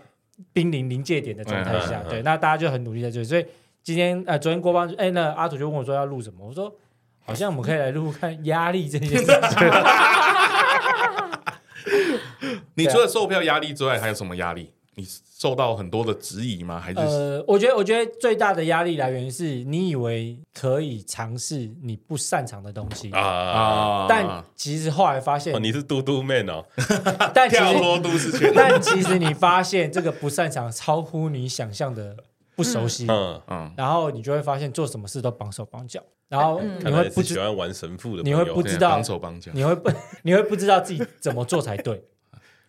[0.52, 2.02] 濒临临界点的状态下。
[2.08, 3.22] 对，那大家就很努力在追。
[3.22, 3.44] 所以
[3.82, 6.46] 今天呃，昨天郭邦，哎，那阿土就问我说要录什么？
[6.48, 6.74] 我说
[7.24, 9.32] 好像我们可以来录看压力这件事情。
[12.74, 14.72] 你除了售票压力之外，还有什么压力？
[14.94, 15.06] 你
[15.38, 16.78] 受到很多的质疑吗？
[16.78, 17.00] 还是？
[17.00, 23.10] 呃，我觉得，我觉得最大的压力来源是你以为可以尝试你不擅长的东西。
[23.12, 26.64] 啊，但其实后来发现你是嘟嘟 man 哦，
[27.32, 32.14] 但其实跳脱都市圈，但其实你发现这个不擅长超乎你想象的
[32.54, 39.90] 不熟悉，嗯嗯，然后你就会发现做什么事都绑手绑脚，然后你会不喜欢玩神父的，你会不知道绑手绑脚，你会不
[40.22, 42.04] 你会不知道自己怎么做才对。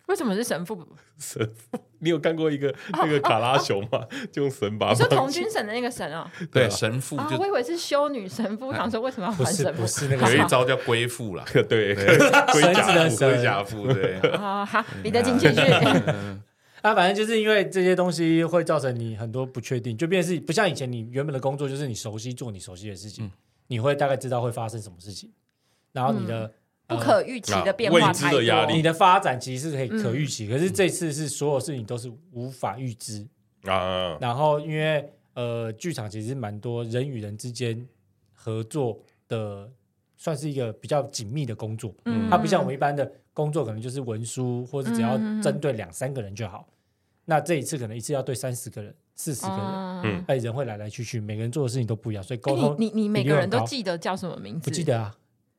[0.06, 0.76] 为什么是神父？
[1.18, 4.06] 神父，你有看过一个那个卡拉熊吗？
[4.30, 4.90] 就用神把。
[4.90, 6.30] 你说童军神的那个神啊？
[6.52, 7.16] 对，神父。
[7.16, 9.80] 我以为是修女神父，想说为什么要还神父？
[9.80, 11.44] 不是那个，有一招叫归父啦。
[11.68, 12.04] 对，龟
[12.74, 13.90] 甲的归甲父。
[13.90, 14.18] 对。
[14.32, 15.60] 啊，好，彼得请继续。
[16.82, 23.30] 啊，反正就是因为这些东西会造成你很多不确定，就变成是不像以前你原本的工作，就是你熟悉做你熟悉的事情，
[23.68, 25.32] 你会大概知道会发生什么事情，
[25.92, 26.52] 然后你的。
[26.94, 33.26] 不可预期的变化太多，你的发展其实是可以可预期，可是这次是所有事情都是无法预知
[33.64, 34.16] 啊。
[34.20, 37.86] 然后因为呃，剧场其实蛮多人与人之间
[38.32, 39.68] 合作的，
[40.16, 41.92] 算是一个比较紧密的工作。
[42.04, 46.68] 嗯，它不像我们一般的工作，可能就是文书，或者只要针对两三个人就好。
[47.24, 49.66] 那这一次可能一次要对三十个人、四十个人，
[50.04, 52.76] 嗯，哎，人会来来去去，每个人做的事情都不一样，所以沟通。
[52.78, 54.60] 你你每个人都记得叫什么名字？
[54.60, 55.16] 不记得啊。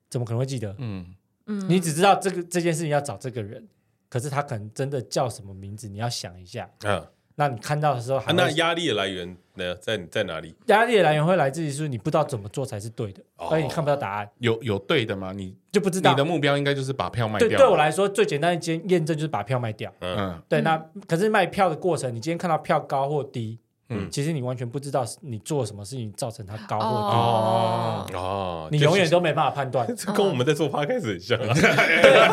[0.07, 0.73] 怎么可能会记得？
[0.77, 1.13] 嗯
[1.47, 3.67] 嗯，你只知道这个这件事情要找这个人，
[4.09, 6.69] 可是他可能真的叫什么名字，你要想一下。
[6.83, 7.05] 嗯，
[7.35, 10.55] 那你看到的时候，那压力的来源呢，在在哪里？
[10.67, 14.29] 压力的来源会来自于说你不知道怎么做才是对的，所以你看不到答案。
[14.39, 15.33] 有有对的吗？
[15.33, 16.11] 你就不知道。
[16.11, 17.47] 你的目标应该就是把票卖掉。
[17.47, 19.93] 对，对我来说最简单的验验证就是把票卖掉。
[19.99, 20.61] 嗯，对。
[20.61, 20.77] 那
[21.07, 27.17] 可是卖票的过程，你今天看到票高或低，嗯，其实你完全不知道你做什么事情造成它高或低。
[27.17, 28.05] 哦。
[28.13, 31.53] 哦，你永远都没办法判断， 这跟我们在做 podcast 很像啊。
[31.53, 32.27] 对对对，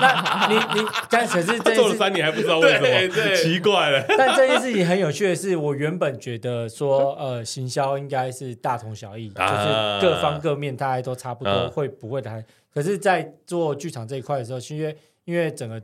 [0.00, 4.02] 那你你但可是这做了三年还不知道为什么，奇怪了。
[4.16, 12.44] 但这件事情很有趣的是，我原本觉得说呃，行销应该是大同小异，就是各方各面大家都差不多，会不会的？
[12.72, 15.82] 可是，在做剧场这一块的时候，是因为因为整个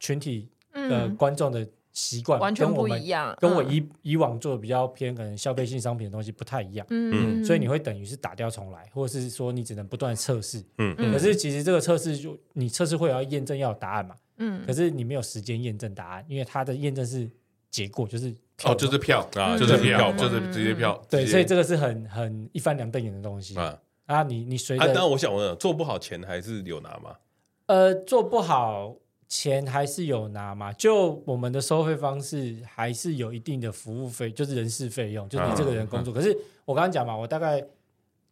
[0.00, 1.66] 群体的观众的。
[1.96, 17.26] 习惯完全不一样，跟我以以往做的比较偏可能消费性商品的东西不太一样，嗯，所以你会等于是打掉重来，或者是说你只能不断测试，嗯，可是其实这个测试就你测试会要验证要有答案嘛，嗯，可是你没有时间验证答案，因为它的验证是
[17.70, 18.28] 结果，就是
[18.64, 23.58] 哦，就是票啊，就是票，就是直接票，对，所以这个是很很一翻两瞪眼的东西。
[23.58, 27.16] 啊，啊，你你随着，但我想问，做不好钱还是有拿吗？
[27.68, 28.94] 呃，做不好。
[29.28, 30.72] 钱还是有拿嘛？
[30.74, 36.14] 就我们的收费方式还是有一定的服务费，就是人事费用，就是你这个人工作。
[36.14, 37.60] 可是我刚刚讲嘛，我大概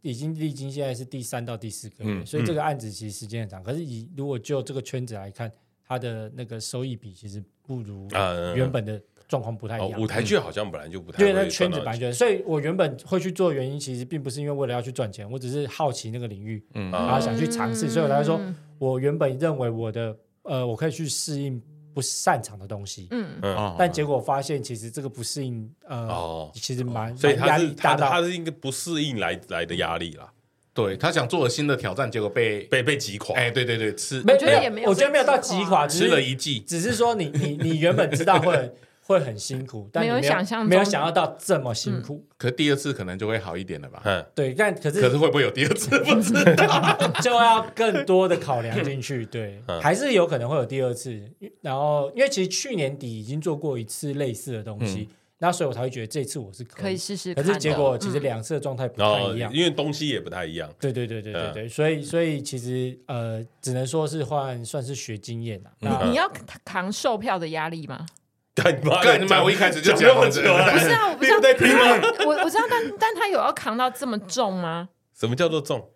[0.03, 3.61] 已经历经现在是第三到第四个月，所以这个案子其实时间很长。
[3.61, 5.51] 可是以如果就这个圈子来看，
[5.85, 8.07] 它的那个收益比其实不如
[8.55, 10.01] 原本的状况不太一样。
[10.01, 17.89] 舞台剧好像本来就不太对，那圈子本来就，所以我原本会去做原因，其实并不是因为为了要去赚钱，我只是好奇那个领域，然后想去尝试。
[17.89, 18.41] 所以我才说，
[18.79, 20.17] 我原本认为我的。
[20.45, 21.61] 呃，我可以去适应
[21.93, 23.27] 不擅长的东西，嗯。
[23.43, 30.33] 嗯，但结果发现其实这个不适应，呃，其实蛮，所以他是他他是一个不适应来来的压力啦，
[30.73, 38.75] 对他想做了新的挑战，结果被被被击垮，哎，对对对，吃，我觉得也没有，我觉得没有到击垮，吃了一记，只是说你你你原本知道会。
[39.07, 42.25] 会很辛苦，但没有想象没有想要到这么辛苦。
[42.39, 44.01] 可第二次可能就会好一点了吧？
[44.05, 45.91] 嗯，对，但可是可是会不会有第二次？
[45.99, 49.27] 不知道， 就要更多的考量进去。
[49.27, 51.23] 对，还是有可能会有第二次。
[51.61, 57.35] 然后，因为其实去年底已经做过一次类似的东西，那所以我才会觉得这次我是可以试试。
[57.35, 60.73] 可是结果其实两次的状态不太一样，因为东西也不太一样。
[60.81, 65.71] 对对对对对对，所以所以其实呃，只能说是换算是学经验了。
[66.09, 66.31] 你要
[66.65, 68.07] 扛售票的压力吗？
[68.55, 69.03] 干你妈？
[69.03, 69.43] 干你妈？
[69.43, 72.01] 我一开始就讲这么久了，不是啊，我不知道 在听吗？
[72.25, 74.89] 我我知道，但但他有要扛到这么重吗？
[75.19, 75.91] 什么叫做重？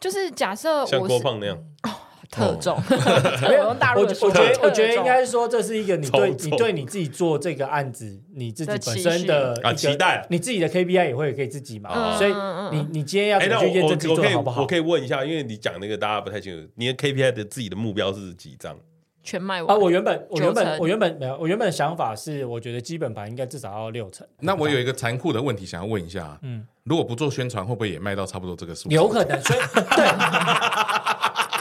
[0.00, 1.90] 就是假设像郭胖那样哦，
[2.30, 2.78] 特重。
[3.48, 12.16] 没有大陆，我我觉得我觉得应该是说，这是一个你对你对你自己做这个案子，你自己本身的啊期待，你自己的 KPI 也会给自己嘛。
[12.18, 12.32] 所以
[12.76, 14.62] 你你今天要怎么去验证自己做好不好？
[14.62, 18.76] 我可以问一下，因为你讲那个大家不太清楚，你的 KPI 的自己的目标是几张？
[19.24, 19.80] 全卖完啊！
[19.80, 24.24] 我原本我原本我原本没有，我原本的想法是，我觉得基本盘应该至少要六成。
[24.40, 28.90] 那我有一个残酷的问题想要问一下，嗯，如果不做宣传，会不会也卖到差不多这个数？
[28.90, 29.58] 有可能，所以
[29.96, 30.06] 对，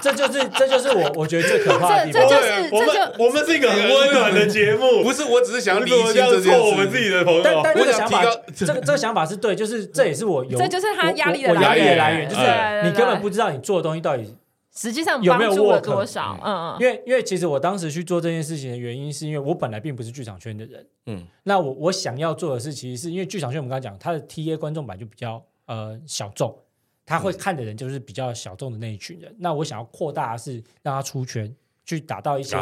[0.02, 2.22] 这就是这就是我我觉得最可怕的地方。
[2.22, 6.50] 这就是我们我们是一个很温暖的节目，不是，我只是想要理清这件事。
[6.52, 8.22] 我们自己的朋友，但但这个想法，
[8.54, 12.42] 这个这个想法是对，就是这也是我有，这就是他压力的压力的来源，就是
[12.84, 14.36] 你根本不知道你做的东西到底。
[14.76, 16.36] 实际上帮助了多少？
[16.44, 20.88] 嗯嗯，因为因为其实我当时去做这件事情的原因，是因为我本来并不是剧场圈的人。
[21.06, 26.58] 嗯，那我我想要做的事，其实是因为剧场圈，我们刚刚讲，它的 TA 观众版就比较呃小众，
[27.06, 29.36] 他会看的人就是比较小众的那一群人。
[29.38, 31.56] 那我想要扩大的是让他出圈，
[31.86, 32.58] 去打到一些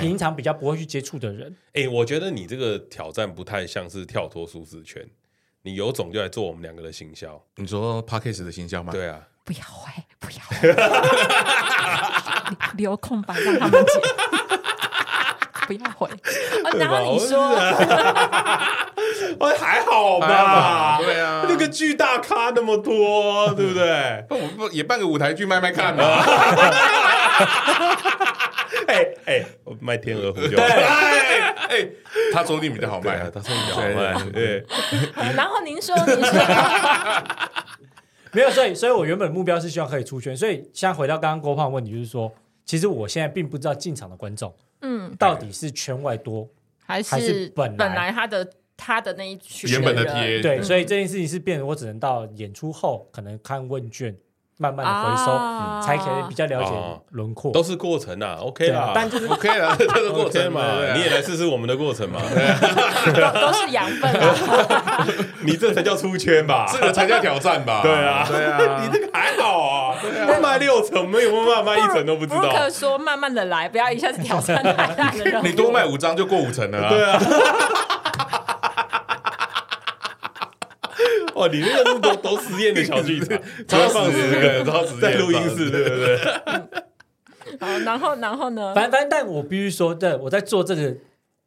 [0.00, 1.56] 平常比较不会去接触的人。
[1.72, 5.08] 哎，我觉得你这个挑战不太像是跳脱舒适圈，
[5.62, 7.42] 你有种就来做我们两个的行销。
[7.56, 8.92] 你说 Podcast 的行销吗？
[8.92, 9.26] 对啊。
[9.44, 10.40] 不要坏，不要
[12.76, 14.00] 留空白让他们解，
[15.66, 16.08] 不要回。
[16.78, 17.54] 然后你说，
[19.58, 20.98] 还好吧？
[21.02, 24.24] 对啊，那个巨大咖那么多，对不对？
[24.28, 26.04] 不不也办个舞台剧卖卖看嘛？
[28.86, 29.44] 哎哎，
[29.80, 31.88] 卖天鹅湖就哎哎，
[32.32, 34.14] 他说你比较好卖啊，他说你比较好卖。
[34.32, 34.64] 对，
[35.36, 36.40] 然后您说，您说。
[38.34, 40.36] 没有，所以，所以我原本目标是希望可以出圈。
[40.36, 42.32] 所以，现在回到刚刚郭胖问题，就是说，
[42.64, 46.48] 其实我现在并不知道进场的观众，嗯，到底是圈外多，
[46.84, 50.42] 还是本本来他的他的那一群原本的 TA。
[50.42, 54.14] 对，所以这件事情是变成我只能到演出后可能看问卷。
[54.56, 56.70] 慢慢的回收，才可以比较了解
[57.10, 60.60] 轮廓，都是过程啊，OK 啦，但就是 OK 啦， 这个过程嘛，
[60.94, 65.06] 你也来试试我们的过程嘛，都是养分啊，
[65.44, 69.94] 你这才叫出圈吧， 这个才叫挑战吧，对啊，对啊，你这个还好啊，
[70.40, 77.20] 卖六成，没有办法卖一层都不知道，不可说慢慢的来，不要一下子挑战太大的，你多卖五张就过五层了，对啊。
[81.36, 87.58] 哦，你那个是都都实验的小剧场， 超放实验， 超实验，在录音室，对不对，对？
[87.60, 88.72] 好，然后然后呢？
[88.74, 90.94] 反正反正，但我必须说，对，我在做这个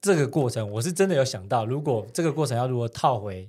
[0.01, 3.47] 这个过程，我是真的有想到，如果这个过程要如何套回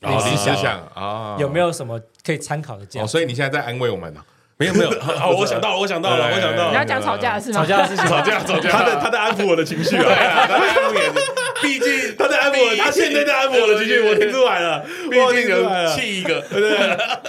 [0.00, 3.06] 历史思想啊，有没有什么可以参考的这样？
[3.06, 4.20] 所以你现在在安慰我们呢？
[4.58, 7.60] 没有没有，好，我想到了，我想到了，我想到了，你要讲吵架的事吗？
[7.60, 10.04] 吵架的事情，吵架吵架，他在他在安抚我的情绪啊，
[10.46, 11.20] 他在安抚我的，
[11.62, 16.76] 毕竟他在安抚，他现在在安抚我的情绪，我听出来了，毕竟有气一个，对不对？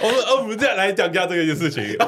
[0.02, 1.96] 我们我们再来讲一下这个事情，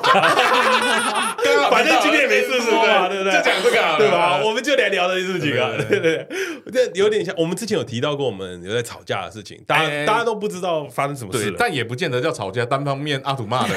[1.71, 3.33] 反正今天也没事说嘛，对不对？
[3.33, 4.41] 就讲这个，对吧？
[4.43, 6.27] 我们就来聊这些事情啊，对对，
[6.73, 13.75] 这有点像我们之前有提到过，我们有在吵架的事情，大家大家都不知道发生什么事，但也不见得叫吵架，单方面阿土骂的。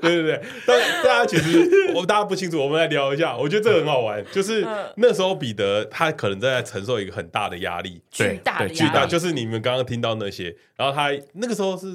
[0.00, 0.76] 对 对对，
[1.26, 3.36] 其实我大家不清楚，我们来聊一下。
[3.36, 10.54] 我觉得这个很好玩，就是那时候彼得他可能在承受一个很大的压力，巨大的巨大，就是你们刚刚听到那些。
[10.76, 11.86] 然后他那个时候是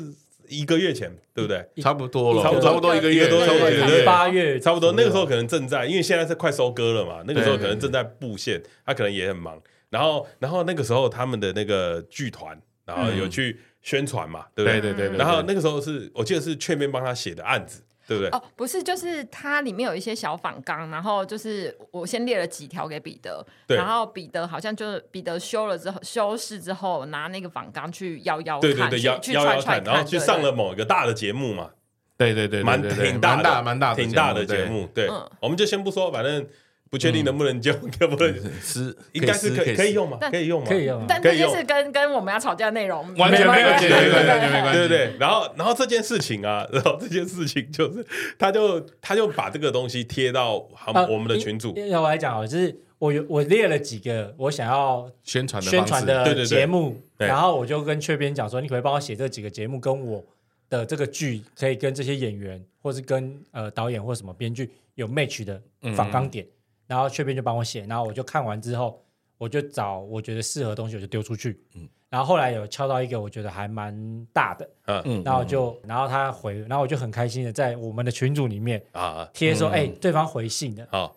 [0.48, 1.65] 一个月前，对不对？
[1.82, 4.94] 差不多了，差不多差不多一个月，多对八月差不多。
[4.94, 9.62] 那个时候可能正在，因为现在是快收割了嘛，那个时候可能正在布线，他可能也很忙。
[9.89, 13.60] 然后，然后那个时候他们的那个剧团，然后有去。
[13.84, 14.80] 宣传嘛，对不对？
[14.80, 15.17] 对对对。
[15.17, 18.30] 然后那个时候是我记得是雀边帮他写的案子，对不对？
[18.38, 29.02] 哦，不是，就是它里面有一些小仿纲，然后就是我先列了几条给彼得，然后彼得好像就是彼得修了之后修饰之后，拿那个仿纲去邀邀看，对对对，
[29.34, 31.69] 摇摇看，然后去上了某一个大的节目嘛，
[32.17, 36.45] 对对对，蛮挺大的，蛮大挺大的节目，对，我们就先不说，反正。
[36.92, 40.18] 不确定能不能救， 可不能是应该是可以可以用嘛？
[40.30, 40.68] 可以用吗？
[40.68, 41.06] 可以用。
[41.08, 44.80] 但这件事跟跟我们要吵架内容完全没有关系，完全没关系。
[44.80, 45.16] 对对。
[45.18, 48.06] 然后然后这件事情啊， 然后这件事情就是，
[48.38, 50.68] 他就他就把这个东西贴到
[51.10, 51.74] 我们的群组。
[51.88, 60.22] 要我来讲啊，就是我有我列了几个我想要宣传的宣传的节目，然后我就跟雀边讲说，你可以帮我写这几个节目，跟我
[60.70, 65.62] 的这个剧可以跟这些演员，或是跟呃导演或什么编剧有 match 的
[65.96, 66.46] 反纲点。
[66.92, 69.02] 然后雀边就帮我写，然后我就看完之后，
[69.38, 71.58] 我就找我觉得适合的东西，我就丢出去。
[71.74, 73.96] 嗯，然后后来有敲到一个我觉得还蛮
[74.34, 74.70] 大的，
[75.06, 80.86] 嗯，然后就然后他回，然后我就很开心的在我们的群组里面啊贴说，哎，对方回信的。
[80.92, 81.16] 好，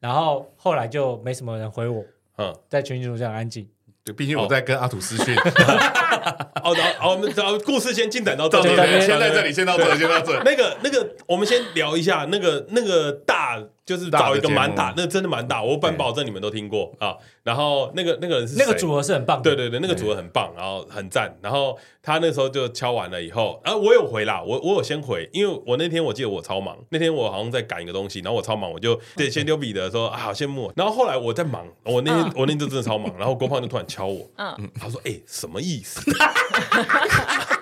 [0.00, 2.04] 然后后来就没什么人回我，
[2.38, 3.68] 嗯，在群组这样安静。
[4.04, 5.36] 对，毕竟我在跟阿土私讯。
[5.36, 8.66] 好的， 好，我们找故事先进展到这里，
[9.00, 10.42] 先在这里，先到这里，先到这里。
[10.44, 13.41] 那个，那个，我们先聊一下那个，那个大。
[13.84, 17.16] 就是找一个蛮大，那真的蛮大，我敢保证你们都听过啊。
[17.42, 21.36] 然后那个那个人是那个组合是很棒，对对对，那个组合很棒，然后很赞。
[21.42, 30.72] 然后他那时候就敲完了以后，啊，我有回啦，我我有先回，因为我那天我记得我超忙，那天我好像在赶一个东西，然后我超忙，我就对先丢彼得说啊，好羡慕。
[30.76, 36.00] 然后后来我在忙，我那天我那天真的超忙，然后郭胖就突然敲我，嗯，他说哎，什么意思？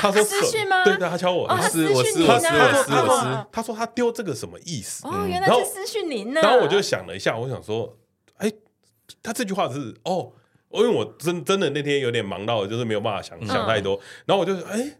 [0.00, 0.82] 他说私讯吗？
[0.84, 3.46] 对对，他敲我，我私我私我私我私我私。
[3.52, 5.06] 他说他丢这个什么意思？
[5.06, 6.40] 哦，原来是私讯您呢。
[6.40, 7.96] 然后我就想了一下，我想说，
[8.38, 8.50] 哎，
[9.22, 10.32] 他这句话是哦，
[10.70, 14.00] 因为我真真的那天有点忙到，就是没有办法想想太多。
[14.24, 14.99] 然后我就哎，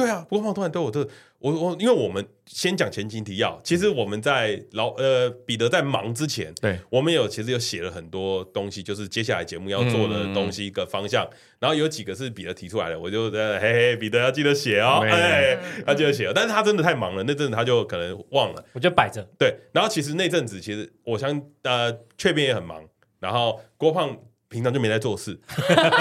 [0.00, 1.06] 对啊，郭胖突然对我这。
[1.40, 11.26] 我我，因为我们先讲前情提要，其实我们在老呃彼得在忙之前，对，我们有其实有写了很多东西，就是接下来节目要做的东西一个方向，
[11.58, 22.86] 然后有几个是彼得提出来的，我就在嘿嘿，彼得要记得写哦，哎，要记得写，但是他真的太忙了，那阵子他就可能忘了，我就摆着，对，然后其实那阵子其实我想呃雀边也很忙，
[23.18, 24.14] 然后郭胖。
[24.50, 25.38] 平常就没在做事，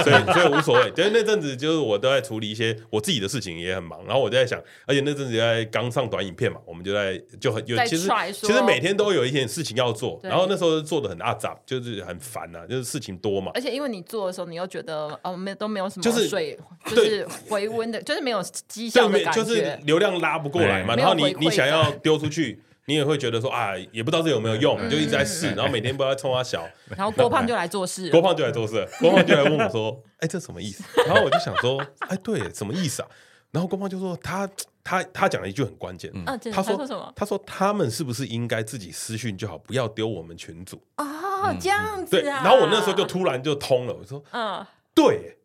[0.04, 0.90] 所以所以无所谓。
[0.90, 4.04] 就是那阵子，就是我都在处理一些我自己的事情，也很忙。
[4.06, 10.20] 然后我就在想，而且那阵子在刚上短影片嘛，我们就在就很有其实其实每天都有一件事情要做。
[10.24, 13.52] 然后那时候做的很阿杂，就是很烦呐，就是事情多嘛。
[13.54, 16.58] 而且因为你做的时候，你又觉得哦，没都没有什么就是水，
[16.88, 20.96] 就是回温的，就是没有 绩效的感觉，就是流量拉不过来嘛。
[20.96, 22.60] 然后你你想要丢出去。
[22.90, 33.08] 你也会觉得说啊，也不知道这有没有用，嗯、就一直在试，然后每天不知道冲他小， 然后郭胖就来做事，郭胖就来做事，郭胖就来问我说：“哎，这什么意思？”然后我就想说：“哎，对，什么意思啊？”
[33.52, 34.50] 然后郭胖就说：“他
[34.84, 37.14] 他他讲了一句很关键，嗯、他说什么？
[37.16, 42.22] 他说他们是不是应该自己私讯就好，不要丢我们群组哦，这样子啊。
[42.22, 45.36] 对，然后我那时候就突然就通了，我说：“嗯，对。”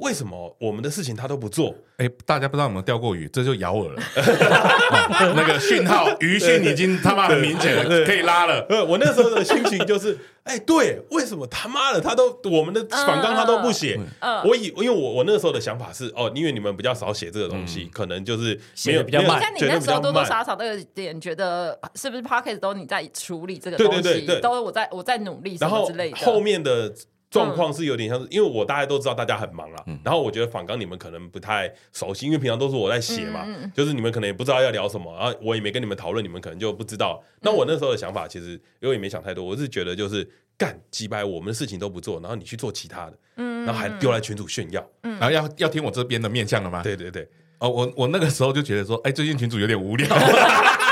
[0.00, 1.74] 为什么我们的事情他都不做？
[1.98, 3.28] 哎，大家不知道有没有钓过鱼？
[3.32, 4.02] 这就咬饵了。
[5.34, 8.66] 那个讯号鱼讯已经他妈很明显了，可以拉了。
[8.86, 13.98] 我那时候的心情就是， 哎，对，为什么他妈的他都我们的反纲他都不写？
[14.44, 19.38] 我以因为我我那时候的想法是，哦，因为你们比较少写这个东西，可能就是没有比较慢。
[19.38, 24.26] 你看你那时候多多少少都有点觉得，是不是 Podcast 都你在处理这个东西？
[24.42, 26.16] 都我在我在努力什么之类的。
[26.18, 26.92] 后面的。
[27.36, 37.22] 状况是有点像是，因为我大家都知道大家很忙了，然后我觉得访刚你们可能不太熟悉，因为平常都是我在写嘛，就是你们可能也不知道要聊什么，然后我也没跟你们讨论，你们可能就不知道。
[37.42, 40.26] 那我那时候的想法其实因为也没想太多，我是觉得就是
[40.56, 46.82] 干击败我们的事情都不做，然后你去做其他的，然后还丢来群主炫耀，然后要要听我这边的面相了吗？
[46.82, 47.28] 对对对，
[47.58, 50.08] 哦，我我那个时候就觉得说，哎，最近群主有点无聊。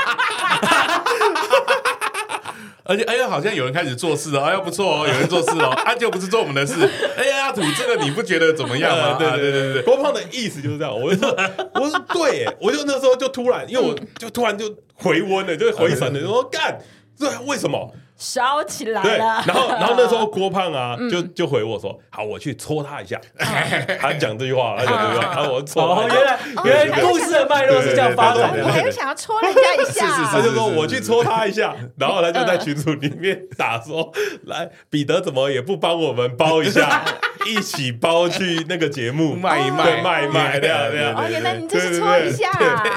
[2.87, 6.87] 而且哎呀，好像有人开始做事了，哎呀不错哦， 有人做事哦，他就不是做我们的事。
[7.17, 9.17] 哎呀，阿土这个你不觉得怎么样吗？
[9.17, 10.93] 对对对对，郭胖的意思就是这样。
[10.99, 11.35] 我就说，
[11.73, 16.77] 我说对，我就那时候就突然，因为我就突然就回温了，就回神了，就说干，
[17.19, 17.93] 对，为什么？
[18.17, 19.03] 烧起来了。
[19.03, 23.19] 对，然后 然后那时候郭胖啊，就就回我说，好，我去戳他一下。
[23.99, 26.01] 他讲这句话，他讲这句话，然后我戳。
[26.07, 28.63] 原来原来故事的脉络是这样发展的。
[28.63, 30.07] 我也想要戳人家一下。
[30.31, 34.13] 他就说我去戳他一下，然后他就在群组里面打说，
[34.45, 37.03] 来，彼得怎么也不帮我们包一下，
[37.45, 41.13] 一起包去那个节目卖一卖卖一卖这样这样。
[41.13, 42.49] 哦，原来你这是戳一下。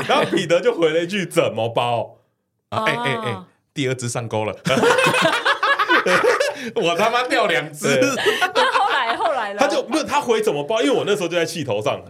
[0.07, 2.19] 然后彼得就回了一句怎么包？
[2.71, 3.37] 哎哎哎。
[3.79, 4.53] 第二只上钩了，
[6.75, 7.87] 我他妈掉两只。
[8.53, 10.83] 那后来后来他就没有他回怎么包？
[10.83, 12.03] 因为我那时候就在气头上，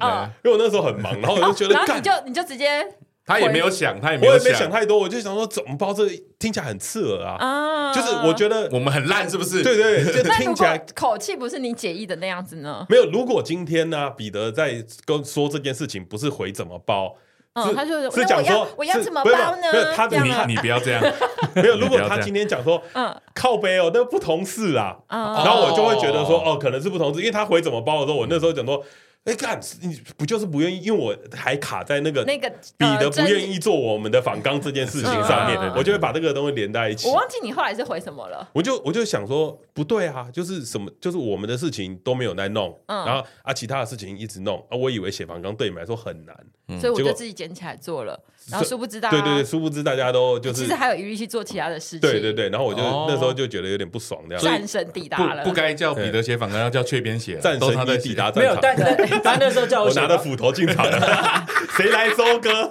[0.42, 2.82] 因为我那时候很忙， 然后我就觉得，然后你就你就直接，
[3.26, 5.92] 他也没有想，他也没有想太多，我就想说怎么包？
[5.92, 6.08] 这
[6.38, 7.92] 听起来很刺耳啊！
[7.92, 9.62] 就是我觉得我们很烂，是不是？
[9.62, 12.86] 对对，就听起来口气不是你解意的那样子呢？
[12.88, 17.16] 没有，如果今天呢，彼得在跟说这件事情，不是回怎么包？
[17.54, 19.72] 嗯，他就是讲说我要怎么包呢？
[19.72, 21.02] 没有，他你你不要这样，
[21.54, 21.78] 没有。
[21.78, 28.82] 如果他今天讲说，嗯，靠背哦，那不同事啊，然后我就会觉得说，哦，可能是不同事，因为他回怎么包的时候，我那时候讲说。
[29.28, 30.80] 哎，干，你不就是不愿意？
[30.80, 32.48] 因为我还卡在那个那个
[32.78, 37.06] 彼得不愿意做我们的访纲这件事情上面，我就会把这个东西连在一起。
[37.06, 38.48] 我忘记你后来是回什么了。
[38.54, 48.18] 我就我就想说，不对啊，就是什么，就是我们的事情都没有在弄，然后啊，其他的事情一直弄啊，我以为写反纲对你们来说很难，所以我就自己捡起来做了。
[48.50, 52.00] 然后殊不知道，对对对，殊不知大家都就是其实还有余力去做其他的事情。
[52.00, 58.42] 对对对，然后我就那时候就觉得有点不爽，这样战神抵达了，不该叫彼得写访纲，要叫雀边写，战神在抵达战场。
[58.42, 58.76] 没有，但
[59.22, 59.92] 他那时候叫我。
[59.98, 61.44] 拿着斧头进场了，
[61.76, 62.70] 谁来收割？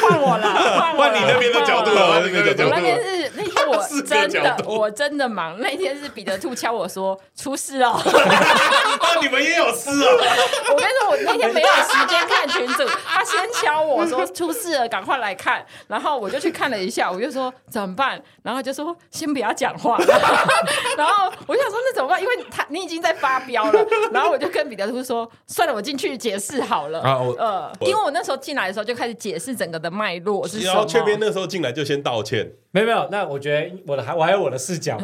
[0.00, 2.20] 换我了，换你那边的角度了。
[2.20, 7.98] 那边是那天我真的我真的忙，那天是彼得兔敲我说出事了。
[9.22, 10.08] 你们也有事啊？
[10.70, 15.64] 我跟你说，我那天没有时间看群主，他先敲我说出事了，赶快来看。
[15.86, 18.20] 然后我就去看了一下，我就说怎么办？
[18.42, 19.96] 然后就说先不要讲话。
[20.98, 22.20] 然后我就想说那怎么办？
[22.20, 23.86] 因为他你已经在发飙了。
[24.12, 27.00] 然后我就跟彼得兔说算了，我进去解释好了。
[27.38, 30.72] 呃，因为我那时候进来的时候就开始解释整个的脉络是什么。
[30.72, 32.52] 然后雀边那时候进来就先道歉。
[32.74, 34.98] 没有没有，那我觉得我的还我还有我的视角。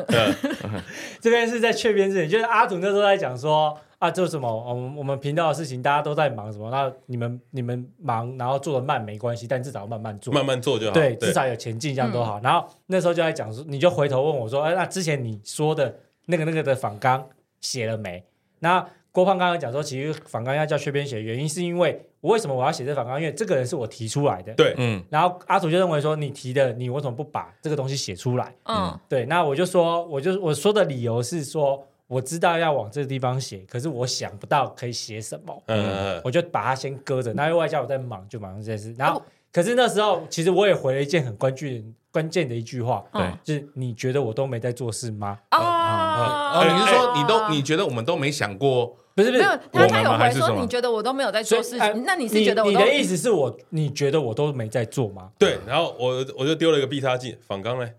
[1.22, 4.52] 这边是在雀边这里，就是阿土那时候在讲说啊，做什么？
[4.68, 6.68] 我们我们频道的事情大家都在忙什么？
[6.68, 10.92] 那你们你们忙，然后做的慢没关系，但至少要慢慢做，慢慢做就好。
[10.92, 12.40] 对，至少有前进，这样都好。
[12.42, 15.94] 然后那时候就在讲说，你就回头问我说，哎，那之前你说的
[16.26, 17.24] 那个那个的访纲
[17.60, 18.24] 写了没？
[18.58, 23.20] 那郭胖刚刚讲说，其实访纲要叫雀边写，原因是因为我为什么我要写这反纲？
[23.20, 24.52] 因为这个人是我提出来的。
[24.54, 25.02] 对，嗯。
[25.08, 28.54] 然后阿土就认为说，你提的，你为什么不把这个东西写出来？
[28.64, 29.24] 嗯，对。
[29.26, 35.62] 那我就说，我就我说的理由是说，我知道要往这个地方写，可是我想不到可以写什么。
[35.66, 37.32] 嗯，我就把它先搁着。
[37.32, 38.94] 那因为外加我在忙，就忙这件事。
[38.98, 41.82] 然后，可是那时候其实我也回了一件很关键
[42.12, 45.38] 关键的一句话，对，就是你觉得我都没在做事吗？
[45.50, 48.96] 啊，你是说你都你觉得我们都没想过？
[49.14, 49.42] 不是不是，
[49.72, 55.30] 他他有回说，你觉得我都没有在做事情，那你是觉得我你的意思是我你觉得我都没在做吗？
[55.38, 57.92] 对，然后我我就丢了一个必杀技，反刚嘞，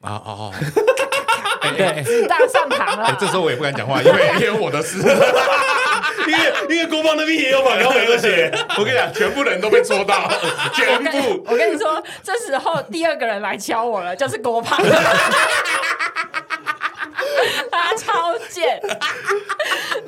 [0.00, 0.52] 啊啊啊，
[1.76, 3.16] 对， 自大上堂了。
[3.18, 4.98] 这时候我也不敢讲话，因为也有我的事，
[6.28, 8.50] 因为 因为郭邦那边也有访纲，没有写。
[8.76, 10.30] 我跟你讲，全部人都被戳到，
[10.74, 11.44] 全部。
[11.46, 14.78] 我跟你说，这时候第二个人来敲我了，就是郭胖。
[17.70, 18.80] 他超贱，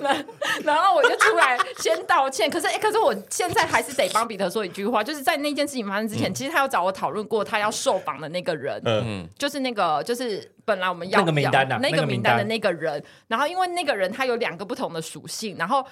[0.01, 0.27] 然
[0.65, 2.51] 然后我就出来先道歉。
[2.51, 13.03] 可是，哎，可是我现在还是得帮彼得说一句话，就是在那件事情发生之前，其实他有找我讨论过他要受访的那个人，嗯，就是那个就是本来我们要那个名单那个名单的那个人。
[13.29, 15.85] 然后因为那个人他有两个不同的属性，然后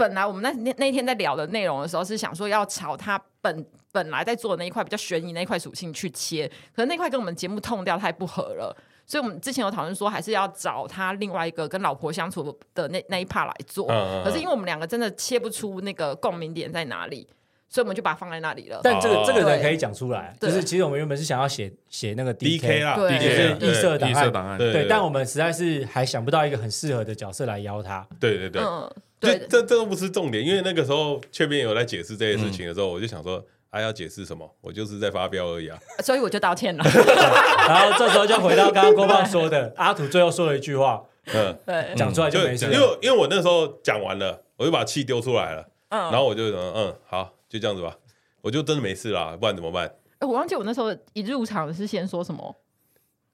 [0.00, 8.74] 本来我们那那那天在聊的内容的时候是想说要朝他本本来在做的那一块比较悬疑那一块属性去切，可是那块跟我们节目痛掉太不合了。
[9.04, 13.88] 所以，我们之前有讨论说，还是要找他另外一个跟老婆相处的那那一 part 来做。
[14.24, 17.26] 可是，因为我们两个真的切不出那个共鸣点在哪里，
[17.68, 18.80] 所以我们就把它放在那里了。
[18.84, 28.06] 但这个、哦、这个人可以讲出来，对就是其实我们原本是想要写写那个 D K 啦对，D K 就是异色档案，异色档案，对，但我们实在是还想不到一个很适合的角色来邀他。
[28.20, 28.88] 对对对，嗯，
[29.20, 34.50] 这对，这这都不是重点，因为那个时候雀边有在解释这些事情的时候，我就想说，还要解释什么？
[34.60, 35.78] 我就是在发飙而已啊。
[36.02, 36.82] 所以我就道歉了。
[37.68, 42.72] 然后这时候就回到刚刚郭胖说的，阿土最后说了一句话，嗯，对，讲出来就没事了。
[42.72, 47.96] 因为因为我那时候讲完了，我就把气丢出来了，嗯，然后我就嗯嗯，好，就这样子吧，
[48.40, 49.92] 我就真的没事了，不然怎么办？
[50.20, 52.56] 我忘记我那时候一入场是先说什么。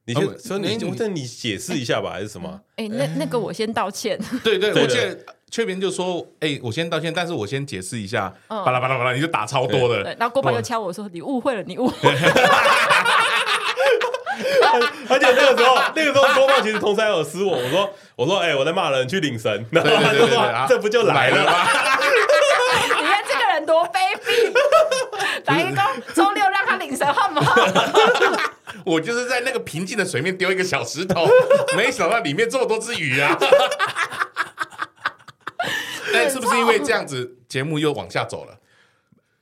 [0.09, 2.61] 你先，所以你那你解释一下吧，还是什么？
[2.77, 4.17] 哎，那那个我先道歉。
[4.45, 5.19] 对对，我记得
[5.51, 10.03] 雀边就说，哎，我先道歉，但是我先解释一下，巴拉巴拉巴拉，你就打超多的。
[10.03, 12.19] 对，然后郭爸又敲我说，你误会了，你误会了。
[15.09, 21.53] 而且那个时候， 那个时候郭爸其实同时还有私我，我说我说，哎，我在骂人，去领神，然后他就说，这不就来了吗？
[22.99, 24.53] 你看这个人多卑鄙，
[25.47, 25.81] 来一个
[26.13, 27.55] 周六让他领神好不好？
[28.85, 31.27] 我就是在那个平静的水面丢一个小石头，
[31.77, 33.39] 没想到里面这么多只鱼啊！
[36.17, 38.59] 但是不是因为这样子，节目又往下走了？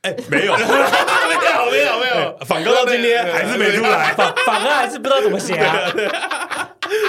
[0.02, 5.90] 哎，没有， 没有，没有，没有，反哥到今天还是没出来，反反哥还是不知道怎么写啊。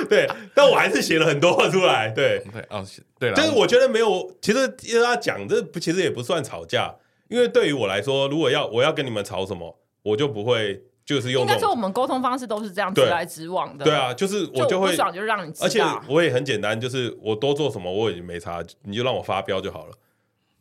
[0.10, 2.10] 对，但我还是写了很多话出来。
[2.10, 2.86] 对，对，哦，
[3.20, 6.96] 对了，就是我觉得没有，其实因为他讲这不，其实也不算吵架，
[7.28, 10.84] 因为对于我来说，如果要我要跟你们吵什么，我就不会。
[11.06, 13.86] 就是用，应该说我们沟通方式都是这样直来直往的。
[13.86, 19.94] 对啊，就是我就会不爽就让你知道，而且我也很简单，就是我多做什么我已经没差，你就让我发飙就好了。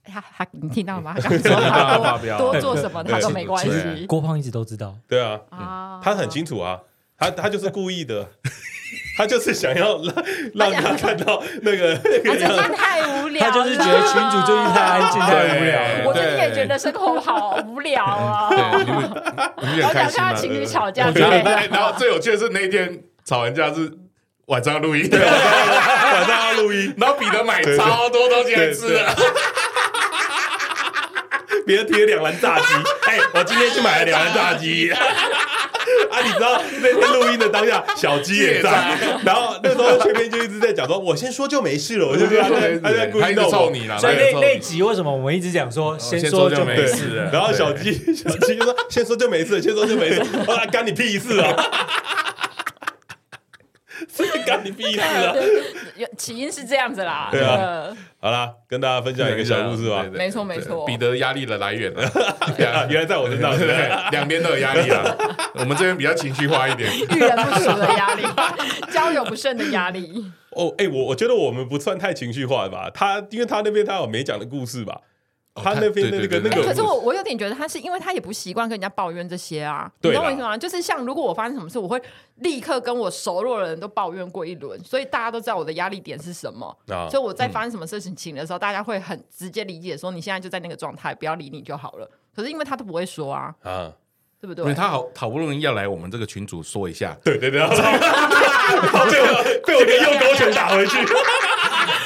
[0.04, 1.14] 他他你听到吗？
[1.18, 4.04] 他刚说他多多做什么他都没关系。
[4.06, 4.94] 郭胖一直都知道。
[5.08, 6.78] 对啊，他很清楚啊，
[7.18, 8.28] 他他就是故意的。
[9.16, 15.80] 他就是想要让让他看到那个， 他真的太无聊，他就是觉得群主最近太安静太无聊。
[16.04, 18.48] 我最近也觉得生活好无聊啊。
[18.50, 19.10] 对，你们
[19.62, 20.34] 你们开心吗？
[20.34, 21.10] 情侣吵架，
[21.70, 23.90] 然后最有趣的是那一天吵完架是
[24.46, 29.16] 晚上录音，晚上要录音， 然后彼得买超多东西来吃的，
[31.66, 32.74] 别人提了两篮炸鸡，
[33.06, 34.92] 哎，我今天去买了两篮炸鸡。
[36.14, 38.70] 啊，你知道那天录音的当下，小鸡也在，
[39.24, 42.42] 然后那时候前面就一直在讲说，我先说就没事了，我就觉得
[42.80, 43.98] 他在故意逗你了。
[43.98, 47.28] 所以那那集为什么我们一直讲说先说就没事？
[47.32, 51.52] 然后小鸡小鸡就说先说就没事，先说就没事，后来干你屁事啊！
[54.46, 55.34] 干你屁事啊！
[56.18, 57.28] 起因是这样子啦。
[57.30, 57.88] 对啊，
[58.20, 60.04] 好啦，跟大家分享一个小故事吧。
[60.12, 62.02] 没错没错，彼得压力的来源啊，
[62.88, 65.02] 原来在我身上，对不对，两边都有压力啊。
[65.54, 68.22] 我们这边比较情绪化一点，遇人不淑的压力，
[68.92, 70.24] 交友不慎的压力。
[70.50, 72.90] 哦，哎，我我觉得我们不算太情绪化吧？
[72.94, 75.00] 他因为他那边他有没讲的故事吧？
[75.54, 80.56] 他那边的那个那个，可是我我有点觉得他是因为他也不习惯跟人家抱怨这些啊，你懂我意思吗？
[80.58, 82.00] 就是像如果我发生什么事，我会
[82.36, 86.76] 立刻跟我熟络的人都抱怨过一轮，所以大家都知道我的压力点是什么，
[87.08, 92.10] 所以我在发生什么事情的时候，大家会很直接理解说你现在就在那个状态，不要理你就好了。
[92.34, 93.92] 可是因为他都不会说啊，啊，
[94.40, 94.64] 对不对？
[94.64, 97.76] 因为他好好不容易要来我们这个群组说一下，对对对，然后
[99.08, 100.98] 被我被我的右勾拳打回去。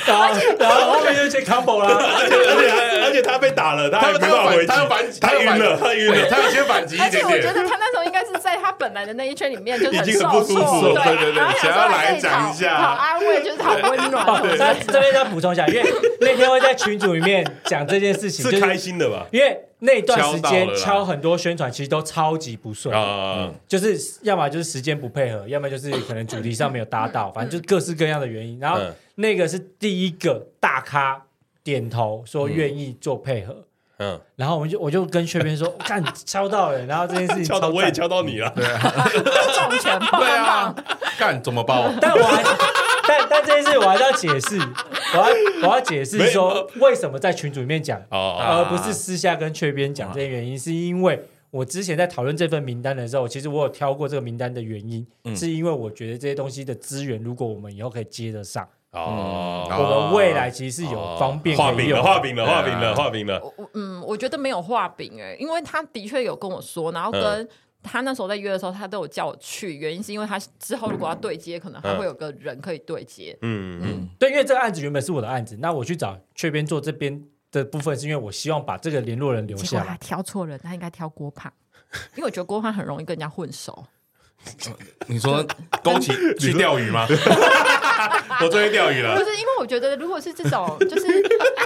[0.09, 7.24] 然后，然后后面就先 combo 了，而且而且而且他被打了，他还没办法回击，他晕了，他晕了，他有先反击一点点。
[7.24, 14.42] 而且我觉得他那时候应该是在他本来的那一圈里面就已经很不舒服，对对对，想要来讲一下，好安慰，就是好温暖。
[14.59, 15.84] 那这边要补充一下，因为
[16.20, 19.26] 那天会在群组里面讲这件事情，是开心的吧？
[19.30, 22.95] 因为那段时间敲很多宣传，其实都超级不顺。
[22.95, 28.81] 啊，就是要么就是时间不配合，要么就是可能主题上没有搭到，反正就是各式各样的原因，然后。
[29.20, 31.20] 那个是第一个大咖
[31.64, 33.64] 点头说愿意做配合，
[33.99, 38.79] 嗯，然后我们就我就跟薛边说， 看敲到了，然后这件事情 敲到我也敲到你了，对啊，
[39.11, 40.72] 重拳，对啊，
[41.18, 41.91] 干怎么包？
[42.01, 42.45] 但我还
[43.09, 44.59] 但但这件事我还是要解释，
[45.14, 58.68] 我要我要解释说为什么在群组里面讲，而不是私下跟雀边讲这些原因，是因为我之前在讨论这份名单的时候，其实我有挑过这个名单的原因，是因为我觉得这些东西的资源，如果我们以后可以接得上。
[58.90, 63.38] 哦，我们未来其实是有方便画饼了，画饼了，画饼了，画饼了。
[63.42, 67.46] 我嗯，我觉得没有画饼哎，因为他的确有跟我说，然后跟
[67.91, 73.36] 他那时候在约的时候，他都有叫我去，原因是因为他之后如果要对接，可能还会有个人可以对接。
[73.43, 77.20] 嗯嗯，对，因为这个案子原本是我的案子，那我去找雀边做这边
[77.51, 79.86] 的部分，是因为我希望把这个联络人留下来。
[79.86, 81.53] 他挑错人，他应该挑郭胖，
[82.16, 83.86] 因为我觉得郭胖很容易跟人家混熟。
[85.09, 85.45] 你说
[85.82, 87.07] 勾起 去钓鱼吗？
[88.41, 89.18] 我最会钓鱼了。
[89.18, 91.09] 不是因为我觉得，如果是这种，就是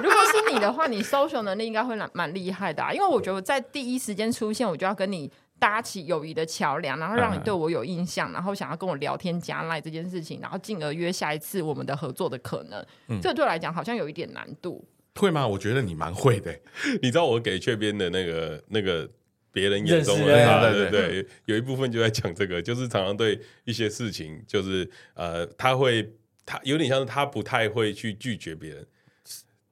[0.02, 2.90] 如果是你的话，你 social 能力应该会蛮蛮厉害的啊。
[2.90, 5.30] 因为我觉得在第一时间出现，我就要跟你
[5.62, 12.84] 搭起友谊的桥梁，然后让你对我有印象，然后想要跟我聊天加赖这件事情，然后进而约下一次我们的合作的可能。
[13.06, 14.84] 嗯、这对我来讲好像有一点难度。
[15.14, 15.46] 会吗？
[15.46, 16.52] 我觉得你蛮会的。
[17.00, 19.08] 你知道我给雀边的那个那个。
[19.54, 26.10] 别人眼中的他，对对对，有一部分就在讲这个，就是常常对一些事情，就是呃，他会
[26.46, 28.86] 他有点像是他不太会去拒绝别人，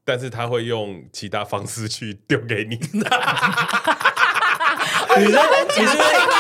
[0.05, 2.77] 但是他会用其他方式去丢给你。
[5.19, 5.31] 你是
[5.81, 5.97] 你是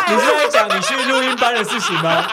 [0.08, 2.24] 你是在讲你去录音班的事情吗？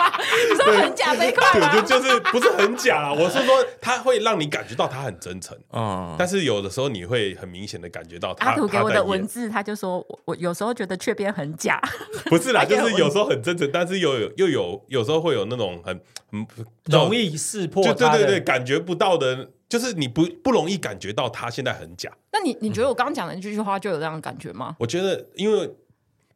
[0.49, 3.11] 你说很假这一块对，就就是不是很假啦。
[3.13, 8.51] 我是说，他会让你感觉到他很真诚，嗯，但是有的时候你会很明显的感觉到他。
[8.51, 11.81] 阿土给我的文字，他就说我我有时候觉得雀边很假，
[12.25, 15.99] 不是啦， 就是有时候很真诚，但是又有又有有时候会有那种很
[16.31, 16.45] 很
[16.85, 22.11] 容易识破，就对对对，感觉不到的，就是你不不容易感觉到他现在很假。
[22.31, 24.75] 那你你觉得我刚刚讲的那句话就有这样的感觉吗？
[24.79, 25.69] 我觉得因为。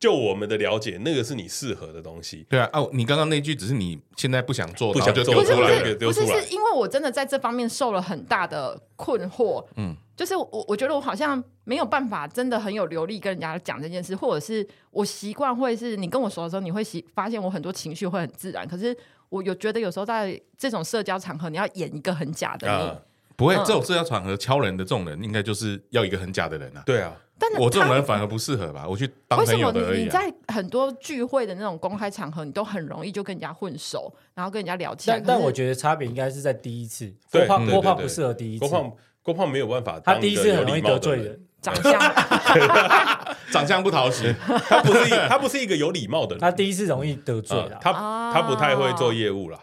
[0.02, 2.44] 就我们的了解，那个是你适合的东西。
[2.50, 6.26] 对啊，哦，你刚刚那句只是你现在不想做，不想就丢出来，丢出来。
[6.26, 9.64] 不是，是因为我真的在这方面受了很大的困惑。
[9.76, 18.68] 嗯，就是我我觉得我好像没有办法真的很有流利跟人家讲这件事，或者是我习惯会是你跟我说的时候，你会习发现我很多情绪会很自然。
[18.68, 18.98] 可是
[19.30, 22.74] 我有觉得有时候在这种社交场合，你要演一个很假的你。
[22.74, 23.00] 啊
[23.38, 26.84] 不会，这种社交场合敲人的这种人，应该就是要一个很假的人啊。
[26.86, 27.12] 对啊，
[27.42, 28.88] 但我这种人反而不适合吧？
[28.88, 29.88] 我去当朋友的而已。
[29.88, 35.18] 为什么你在很多聚会的那种公开场合，你都很容易就跟人家混熟，然后跟人家聊天？
[35.26, 37.12] 但但我觉得差别应该是在第一次。
[37.32, 38.68] 郭胖郭胖不适合第一次。
[38.68, 38.92] 郭胖
[39.24, 41.94] 郭胖没有办法，他第一次很容易得罪人，长相
[43.52, 44.34] 长相不讨喜。
[44.70, 47.80] 他不是他不是一个有礼貌的人，他第一次容易得罪了。
[47.82, 47.92] 他
[48.34, 49.60] 他不太会做业务了。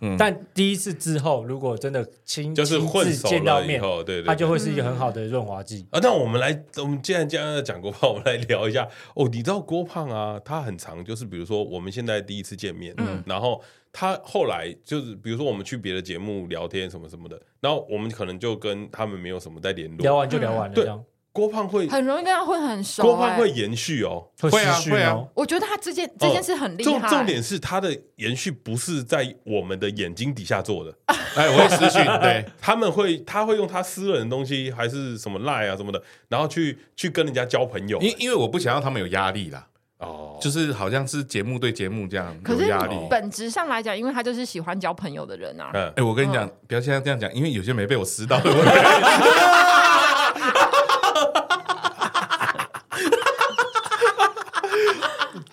[0.00, 6.00] 嗯，但第一次之后，如果真的亲就是混熟了以后，对对，它就会是一个很好的润滑剂啊。
[6.02, 9.28] 那我们来，我们既然这样讲郭胖，我们来聊一下 哦。
[9.30, 13.62] 你知道郭胖啊，他很长，就是比如说我们现在第一次见面，嗯，然后
[13.92, 21.04] 他后来就是比如说我们去别的节目聊天什么什么的，然后我们可能就跟他们没有什么在联络，聊完就聊完了，这样。
[21.38, 25.16] 郭胖会很容易跟他会很熟，郭胖会延续哦，会啊会啊。
[25.34, 27.08] 我觉得他这件这件事很厉害。
[27.08, 30.92] 重点是他的延续不是在我们的眼睛底下做的，
[31.36, 38.00] 哎，我会私讯，对， 他们会他会用他私人的东西还是什么赖啊什么的，然后去去跟人家交朋友。
[38.00, 39.64] 因因为我不想让他们有压力啦，
[39.98, 42.96] 哦，就是好像是节目对节目这样有压力。
[43.08, 45.70] 本质上来讲，因为他就是喜欢交朋友的人啊。
[45.94, 48.40] 哎，我跟你讲，不要现在这样讲，因为有些没被我撕到。
[48.40, 48.48] 不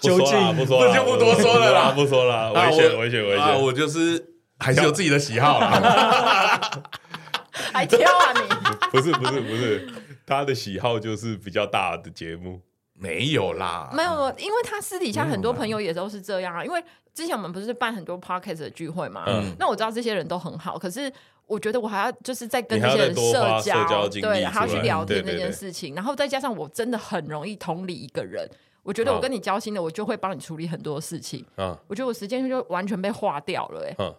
[0.06, 3.62] 说了，不说了，这就不多说了啦，不说了，危险，危险，危险。
[3.62, 4.24] 我就是
[4.60, 6.62] 还是有自己的喜好啦，
[7.74, 8.42] 还挑啊你？
[8.92, 9.88] 不是，不是，不是，
[10.26, 12.62] 他的喜好就是比较大的节目，
[12.94, 16.64] 没有啦，没有，因为他私底下很多朋友也都是这样啊。
[16.64, 16.84] 因为
[17.14, 21.12] 之前我们不是办很多 podcast 的聚会嘛，嗯，那我知道这些人都很好，可是
[21.48, 28.50] 我觉得我还要就是在跟这些人社交，对，还要去聊天这件事情，然后再加上我真的很容易同理一个人。
[28.86, 31.44] 我觉得我跟你交心了，我就会帮你处理很多事情。
[31.58, 33.96] 嗯，我觉得我时间就完全被划掉了，哎。
[33.98, 34.14] 嗯，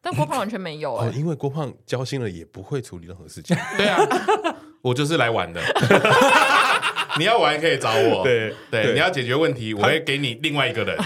[0.00, 3.56] 但郭胖完全没有哎，因为郭胖交心了也不会处理任何事情。
[3.76, 3.98] 对啊，
[4.82, 5.60] 我就是来玩的。
[7.18, 8.22] 你要玩可以找我。
[8.22, 10.96] 对对，你要解决问题，我会给你另外一个人。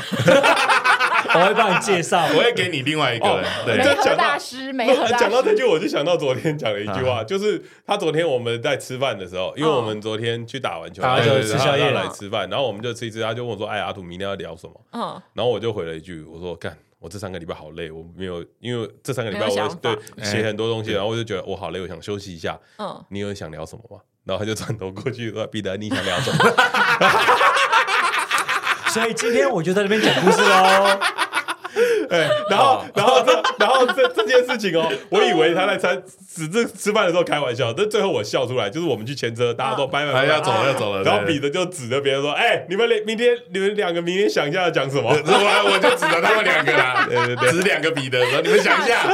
[1.35, 3.45] 我会帮你介绍，我会给你另外一个人。
[3.67, 5.25] 对，媒合大师，媒合大师。
[5.25, 22.59] 讲到这句，我就想到昨天讲了一句话， 就是他昨天我们在吃饭的时候，因为我们昨天去打完球，他就吃宵夜来吃饭，然后我们就吃一吃，他就问我说：“哎，阿土明天要聊什么？”嗯，然后我就回了一句：“我说干，我这三个礼拜好累，我没有，因为这三个礼拜我对写很多东西，然后我就觉得我好累，我想休息一下。
[22.79, 24.01] 嗯，你有想聊什么吗？
[24.25, 26.39] 然后他就转头过去说：“彼得，你想聊什么？”
[28.89, 31.28] 所以今天我就在这边讲故事喽。
[32.11, 41.03] 哎，然后，然后这，然后这这件事情哦，我以为他在餐只是吃饭的时候开玩笑，但最后我笑出来，就是我们去前车，大家都拜拜，要走了，要走了。
[41.03, 49.09] 然后彼得就指着别人说：“哎，你们明天，你们两个明天想一下要讲什么？”我我就指着他们两个啦，对对对，指两个彼得说：“你们想一下。”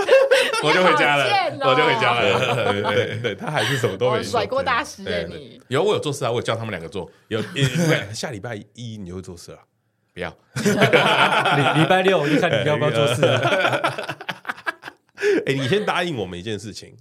[0.63, 1.27] 我就回家了，
[1.61, 2.73] 我就回家了。
[2.73, 7.43] 对对对，他还是什么都没甩锅大师哎，你有我有做事啊，我有叫他们两个做，有
[8.15, 9.59] 下礼拜一你就会做事了。
[10.15, 13.25] 不要， 礼礼拜六 我就看你要不要做事。
[15.47, 16.95] 哎，你先答应我们一件事情，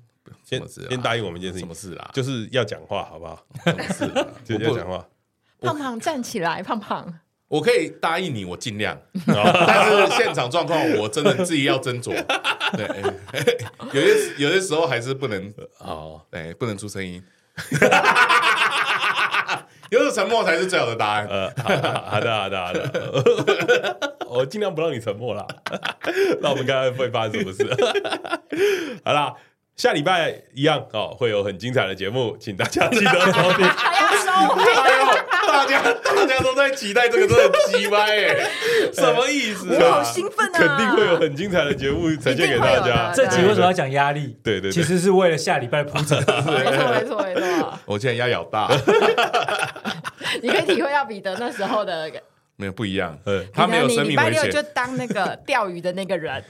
[0.44, 2.10] 先先答应我们一件事情，什么事啦？
[2.14, 3.46] 就是要讲话，好不好？
[3.66, 4.10] 什么事？
[4.44, 5.06] 就是要讲话。
[5.62, 7.20] 胖胖站起来，胖胖。
[7.48, 12.10] 我可以答应你，我尽量，但是现场状况我真的自己要斟酌。
[12.76, 12.88] 对，
[13.94, 17.24] 有些有些时候还是不能哦，对，不能出声音。
[19.94, 21.28] 有时候沉默才是最好的答案。
[21.30, 21.70] 呃，好
[22.20, 25.46] 的，好的，好的， 我尽量不让你沉默啦。
[26.42, 27.64] 那我们看看会发生什么事。
[29.06, 29.34] 好啦。
[29.76, 33.68] 下礼拜一样哦，会有很精彩的节目，请大家记得收听。
[35.54, 38.50] 大家大家都在期待这个，真的很鸡歪哎，
[38.94, 39.92] 什么意思啊？
[39.92, 40.58] 好兴奋啊！
[40.58, 43.12] 肯定会有很精彩的节目呈现给大家。
[43.16, 44.36] 这集为什么要讲压力？
[44.44, 46.18] 对对，其实是为了下礼拜铺陈。
[46.46, 47.80] 没错没错没错。
[47.86, 48.70] 我现在压力好大。
[50.42, 52.12] 你可以体会到彼得那时候的。
[52.56, 53.18] 没有不一样，
[53.52, 54.32] 他没有生命危险。
[54.32, 56.44] 礼拜六就当那个 钓鱼的那个人，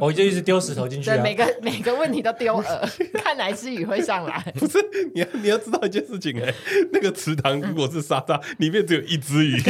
[0.00, 2.80] 我就一直丢石头进去，对，每个每个问题都丢饵，
[3.22, 4.42] 看哪只鱼会上来。
[4.58, 4.78] 不是，
[5.14, 6.52] 你要你要知道一件事情哎，
[6.92, 9.60] 那个池塘如果是沙沙，里面只有一只鱼，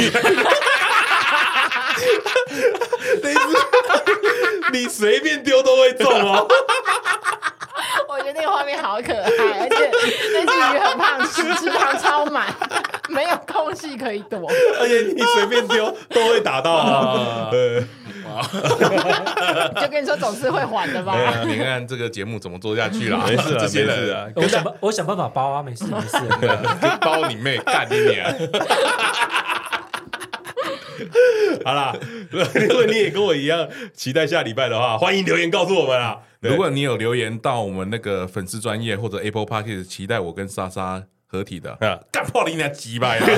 [3.21, 3.39] 那只
[4.73, 6.47] 你随便丢都会中哦。
[8.25, 9.91] 我觉得那个画面好可爱，而且
[10.33, 11.19] 那只鱼很胖，
[11.61, 12.47] 脂肪超满。
[13.07, 14.49] 没有空隙可以躲，
[14.79, 17.49] 而且你随便丢都会打到啊！
[17.53, 17.81] 对，
[19.79, 21.15] 就跟你说总是会还的吧。
[21.45, 23.23] 你看这个节目怎么做下去啦？
[23.27, 26.17] 没事啊，这些人啊，我想我想办法包啊，没事没事，
[27.01, 28.25] 包你妹，干你娘！
[31.63, 31.95] 好啦，
[32.31, 36.17] 如果你也跟我一样期待下礼拜的话，欢迎留言告诉我们啊！
[36.49, 41.03] 如果你有留言到我们那个粉丝专业或者 Apple Podcast，期待我跟莎莎。
[41.27, 43.25] 合体的啊，干破你那鸡巴呀！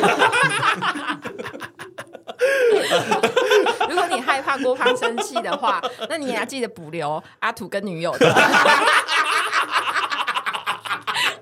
[3.90, 8.28] 如果你害怕郭胖生气的话， 那你也要记得补留阿土跟女友的，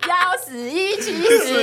[0.08, 1.62] 要死一起死。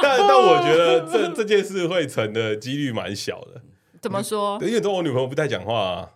[0.00, 3.62] 但但我觉得这这件事会成的几率蛮小的。
[4.06, 4.56] 怎么说？
[4.62, 6.06] 因为都我女朋友不太讲话啊。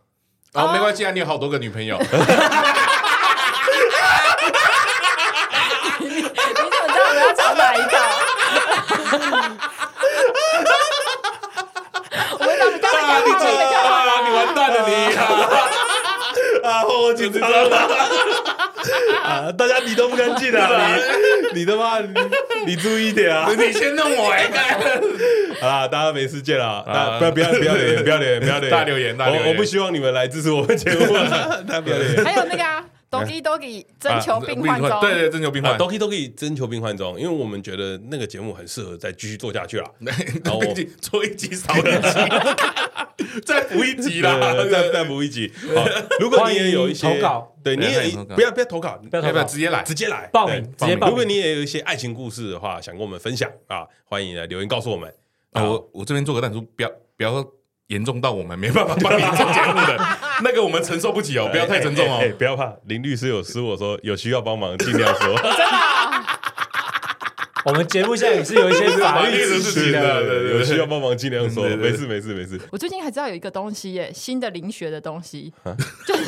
[0.55, 1.99] 哦，没关系啊，你有好多个女朋友。
[7.57, 7.99] 哪一个？
[12.39, 14.93] 我们当你刚刚讲话，你完蛋了你！
[16.63, 17.77] 啊，我紧张了！
[19.23, 20.69] 啊，大家你都不干净啊！
[21.53, 22.09] 你你他妈你
[22.67, 23.49] 你注意点啊！
[23.57, 25.67] 你先弄我一个。
[25.67, 26.83] 啊，大家没事见了，
[27.19, 29.45] 不要不要不要留言，不要留言，不要留言，大留言，大留言！
[29.45, 31.15] 我我不希望你们来支持我们节目，
[31.69, 32.25] 大家不要留言。
[32.25, 32.85] 还有那个啊。
[33.11, 35.77] Doki Doki 征求病患中，对对，征求病患。
[35.77, 39.95] Doki Doki 征求病患中，因为我们觉得那个节目很适合再继续做下去了。
[40.01, 40.61] 然后
[41.01, 44.39] 做一集少一集， 再补一集啦，
[44.71, 45.53] 再再补一集。
[45.75, 45.85] 好。
[46.21, 49.83] 如果你也有一些投稿，对，你也不要不要投稿，不要不要直接来。
[49.83, 50.29] 直接来。
[50.33, 51.11] 报名直接报名。
[51.11, 55.13] 如果你也有一些爱情故事的话，想跟我们分享啊，欢迎来留言告诉我们。
[55.53, 57.45] 啊我我这边做个弹出，不要不要
[57.91, 60.19] 严重到我们没办法 帮你做节目的。
[60.43, 62.73] 那个我们承受不起哦，不要太沉重哦，不要怕。
[62.87, 65.35] 林律师有私我说有需要帮忙，尽量说。
[65.37, 65.67] 真的，
[67.67, 71.69] 我们节目现在也是有一些法律知识的，有需要帮忙尽量说。
[71.77, 72.59] 没事没事没事。
[72.73, 75.53] 我最近还知道有一个东西耶，新的灵学的东西，
[76.07, 76.23] 就是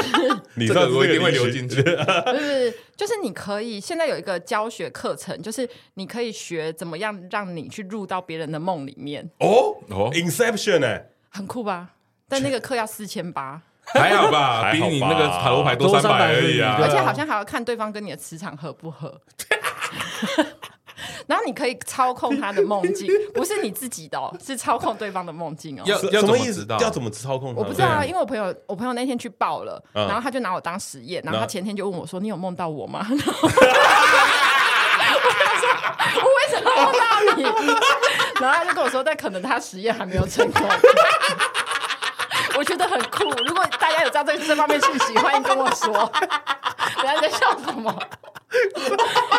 [0.56, 1.82] 你这个我一定会流进去。
[1.82, 9.30] 就是就是你可以现在有一个教学课程，就是你可以学怎么样让你去入到别人的梦里面。
[9.38, 11.88] 哦哦，Inception 哎，很酷吧？
[12.28, 13.60] 但那个课要四千八。
[13.94, 16.78] 还好吧，比你那个塔罗牌多三百而已啊！
[16.80, 19.20] 而且好像还要看对方跟你的磁场合不合。
[21.26, 25.82] 然后你可以操控他的梦境，不是你自己的哦，是操控对方的梦境哦。
[25.84, 26.78] 要要怎么知道？
[26.78, 27.52] 要怎么操控？
[27.56, 33.16] 我不知道啊，因为我朋友，我朋友那天去报了，然后他就拿我当实验，然后他前天就问我说：“你有梦到我吗？”我
[36.28, 37.00] 为什么梦到
[37.36, 37.42] 你？
[38.42, 40.66] 然后他就跟我说：“但可能他实验还没有成功。
[42.58, 45.92] ”我觉得很酷，如果大家有知道这这方面信息，欢迎跟我说。
[47.02, 47.96] 人家在笑什么？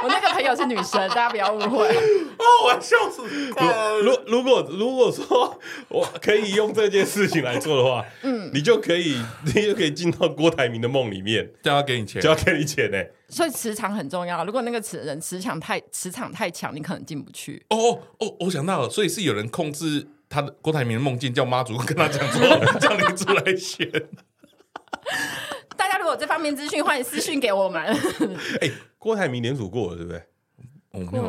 [0.03, 1.87] 我那个朋友是女生，大家不要误会。
[2.37, 3.23] 哦，我要笑死！
[4.03, 13.01] 如如果如果说我可以用这件事情来做的话，嗯，你就可以，你就可以进到郭台铭的梦里面，就要给你钱，就要给你钱呢。
[13.29, 17.65] 所以磁场很重要，如果那个磁人磁场太磁场太强，你可能进不去。
[17.69, 20.07] 哦哦，我想到了，所以是有人控制。
[20.29, 22.41] 他的郭台铭的梦境叫妈祖跟他讲说，
[22.81, 23.87] 叫你出来选。
[26.03, 27.81] 如果这方面资讯，欢迎私讯给我们。
[28.59, 30.21] 哎，郭台铭联署过了，对不对？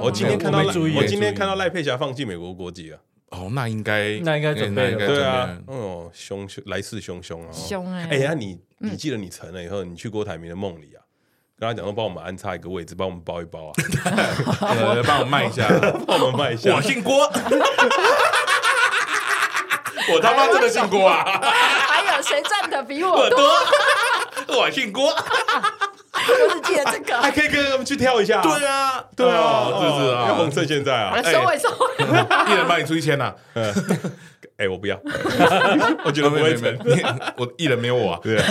[0.03, 2.99] 我今天看到，我今天看到赖佩霞放弃美国国籍了。
[3.31, 5.57] 哦，那应该，那应该准备对啊。
[5.69, 7.53] 哦，凶凶来势汹汹啊！
[7.53, 8.09] 凶哎！
[8.11, 11.07] 哎呀，你你记得你成了以后，你去郭台铭的梦里啊，
[11.57, 13.75] 跟他讲说，帮我们安插一个位置，帮我们包一包啊，
[15.07, 15.69] 帮我卖一下，
[16.05, 16.75] 帮我们卖一下。
[16.75, 17.31] 我姓郭，
[20.13, 21.23] 我他妈真的姓郭啊！
[21.41, 23.39] 还有谁赚的比我多？
[24.49, 25.07] 我姓郭。
[25.11, 28.41] 我只记得这个，还可以跟他们去跳一下。
[28.41, 30.29] 对啊，对啊，是不是啊？
[30.29, 31.69] 要红色现在啊，收尾收
[31.99, 32.05] 尾，
[32.51, 33.35] 一人帮你出一千呐。
[34.57, 34.97] 哎，我不要，
[36.05, 36.79] 我觉得不会成。
[37.37, 38.21] 我一人没有我啊。
[38.23, 38.39] 对。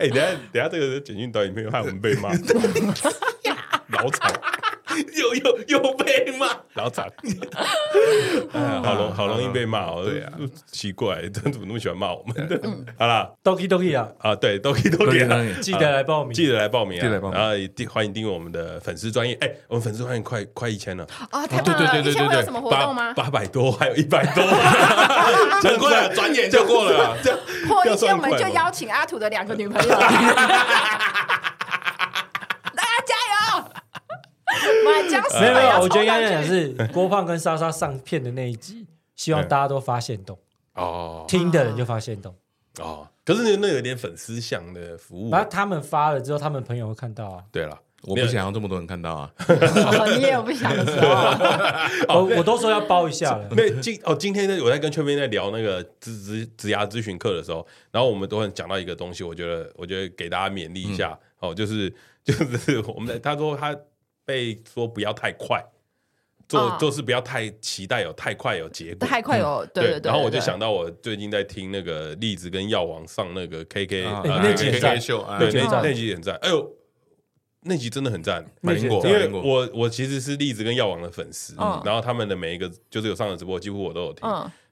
[0.00, 2.30] 哎，等下等下，这个简讯短影片害我们被骂，
[3.90, 4.32] 老惨。
[5.16, 7.06] 又又又被骂，老惨，
[8.82, 10.04] 好容好容易被骂哦。
[10.04, 10.32] 对啊，
[10.70, 12.60] 奇怪，他 怎么那么喜欢骂我们？
[12.98, 17.38] 好啦，Doki Doki 啊，啊，对，Doki Doki，记得来报名，记得来报名，记得来报名。
[17.38, 17.54] 然后
[17.92, 19.34] 欢迎订阅我们的粉丝专业。
[19.40, 21.46] 哎，我们粉丝专页快快一千了啊！
[21.46, 23.12] 对对对对对对，什么活动吗？
[23.14, 24.44] 八百多，还有一百多，
[25.62, 27.16] 很快，转眼就过了。
[27.66, 29.96] 破一千，我们就邀请阿土的两个女朋友。
[35.40, 40.38] 没有没有，我觉得应该讲是郭胖跟莎莎上片的那一集，希望大家都发现动
[40.74, 42.34] 哦，听的人就发现动
[42.78, 43.06] 哦。
[43.24, 47.44] 可是那那有点粉丝向的服务，然后他们发了之后，他们朋友会看到啊。
[47.52, 49.30] 对了，我不想要这么多人看到啊。
[50.16, 53.46] 你也有不想的时候，我我都说要包一下了。
[53.52, 61.92] 那今哦，今天呢，我在跟圈边在聊那个职职职涯咨询课的时候，然后我们都很讲到一个东西，我觉得我觉得给大家勉励一下哦，就是
[62.24, 63.76] 就是我们他说他。
[64.30, 65.60] 被说不要太快
[66.48, 70.08] 做，做事不要太期待有太快有结果，太快有对对对。
[70.08, 74.98] 然后我就想到我最近在听那个栗子跟药王上那个 K K 那集很赞，
[75.38, 76.36] 对那那集很赞。
[76.42, 76.70] 哎呦，
[77.62, 79.04] 那集真的很赞，百灵果。
[79.04, 84.28] 因为我我其实是栗子跟药王的粉丝，然后他们的每一个就是有上的直播，几乎我都有听。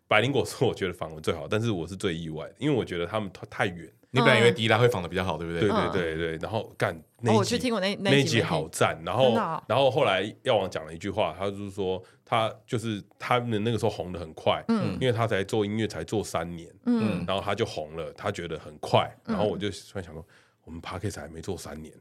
[0.06, 3.88] 百灵果是我觉得访问最好，但是我是最意外，因为我觉得他们太远。
[4.10, 5.60] 你本来以为迪拉会仿的比较好，对不对？
[5.60, 8.98] 对对对对，然后干那一集，我去听过那那集好赞。
[9.04, 9.34] 然后
[9.66, 19.14] 然后后来药王讲了一句话，他就是说他就是他们那个时候红的很快，嗯，因为他才做音乐才做三年，嗯，然后他就红了，他觉得很快。
[19.24, 20.24] 然后我就突然想说，
[20.64, 21.92] 我们 Podcast 还没做三年，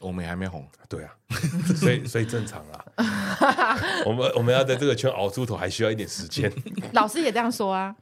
[0.00, 1.14] 我们还没红，对啊，
[1.76, 2.84] 所以所以正常啦。
[4.06, 6.50] 我们我们要在这个圈熬出头，还需要一点时间。
[6.94, 7.94] 老师也这样说啊，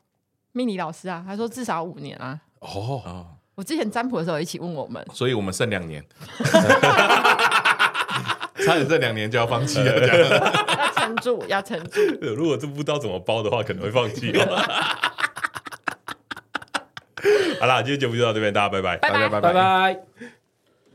[0.53, 2.41] 命理老师啊，他说至少五年啊。
[2.61, 3.27] 哦。
[3.61, 6.03] 我之前占卜的时候一起问我们，所以我们剩两年，
[8.65, 12.01] 差点这两年就要放弃了，这样要撑住，要撑住。
[12.23, 14.33] 如果这不知道怎么包的话，可能会放弃。
[17.61, 20.01] 好啦，今天节目就到这边，大家拜拜，拜拜，拜拜。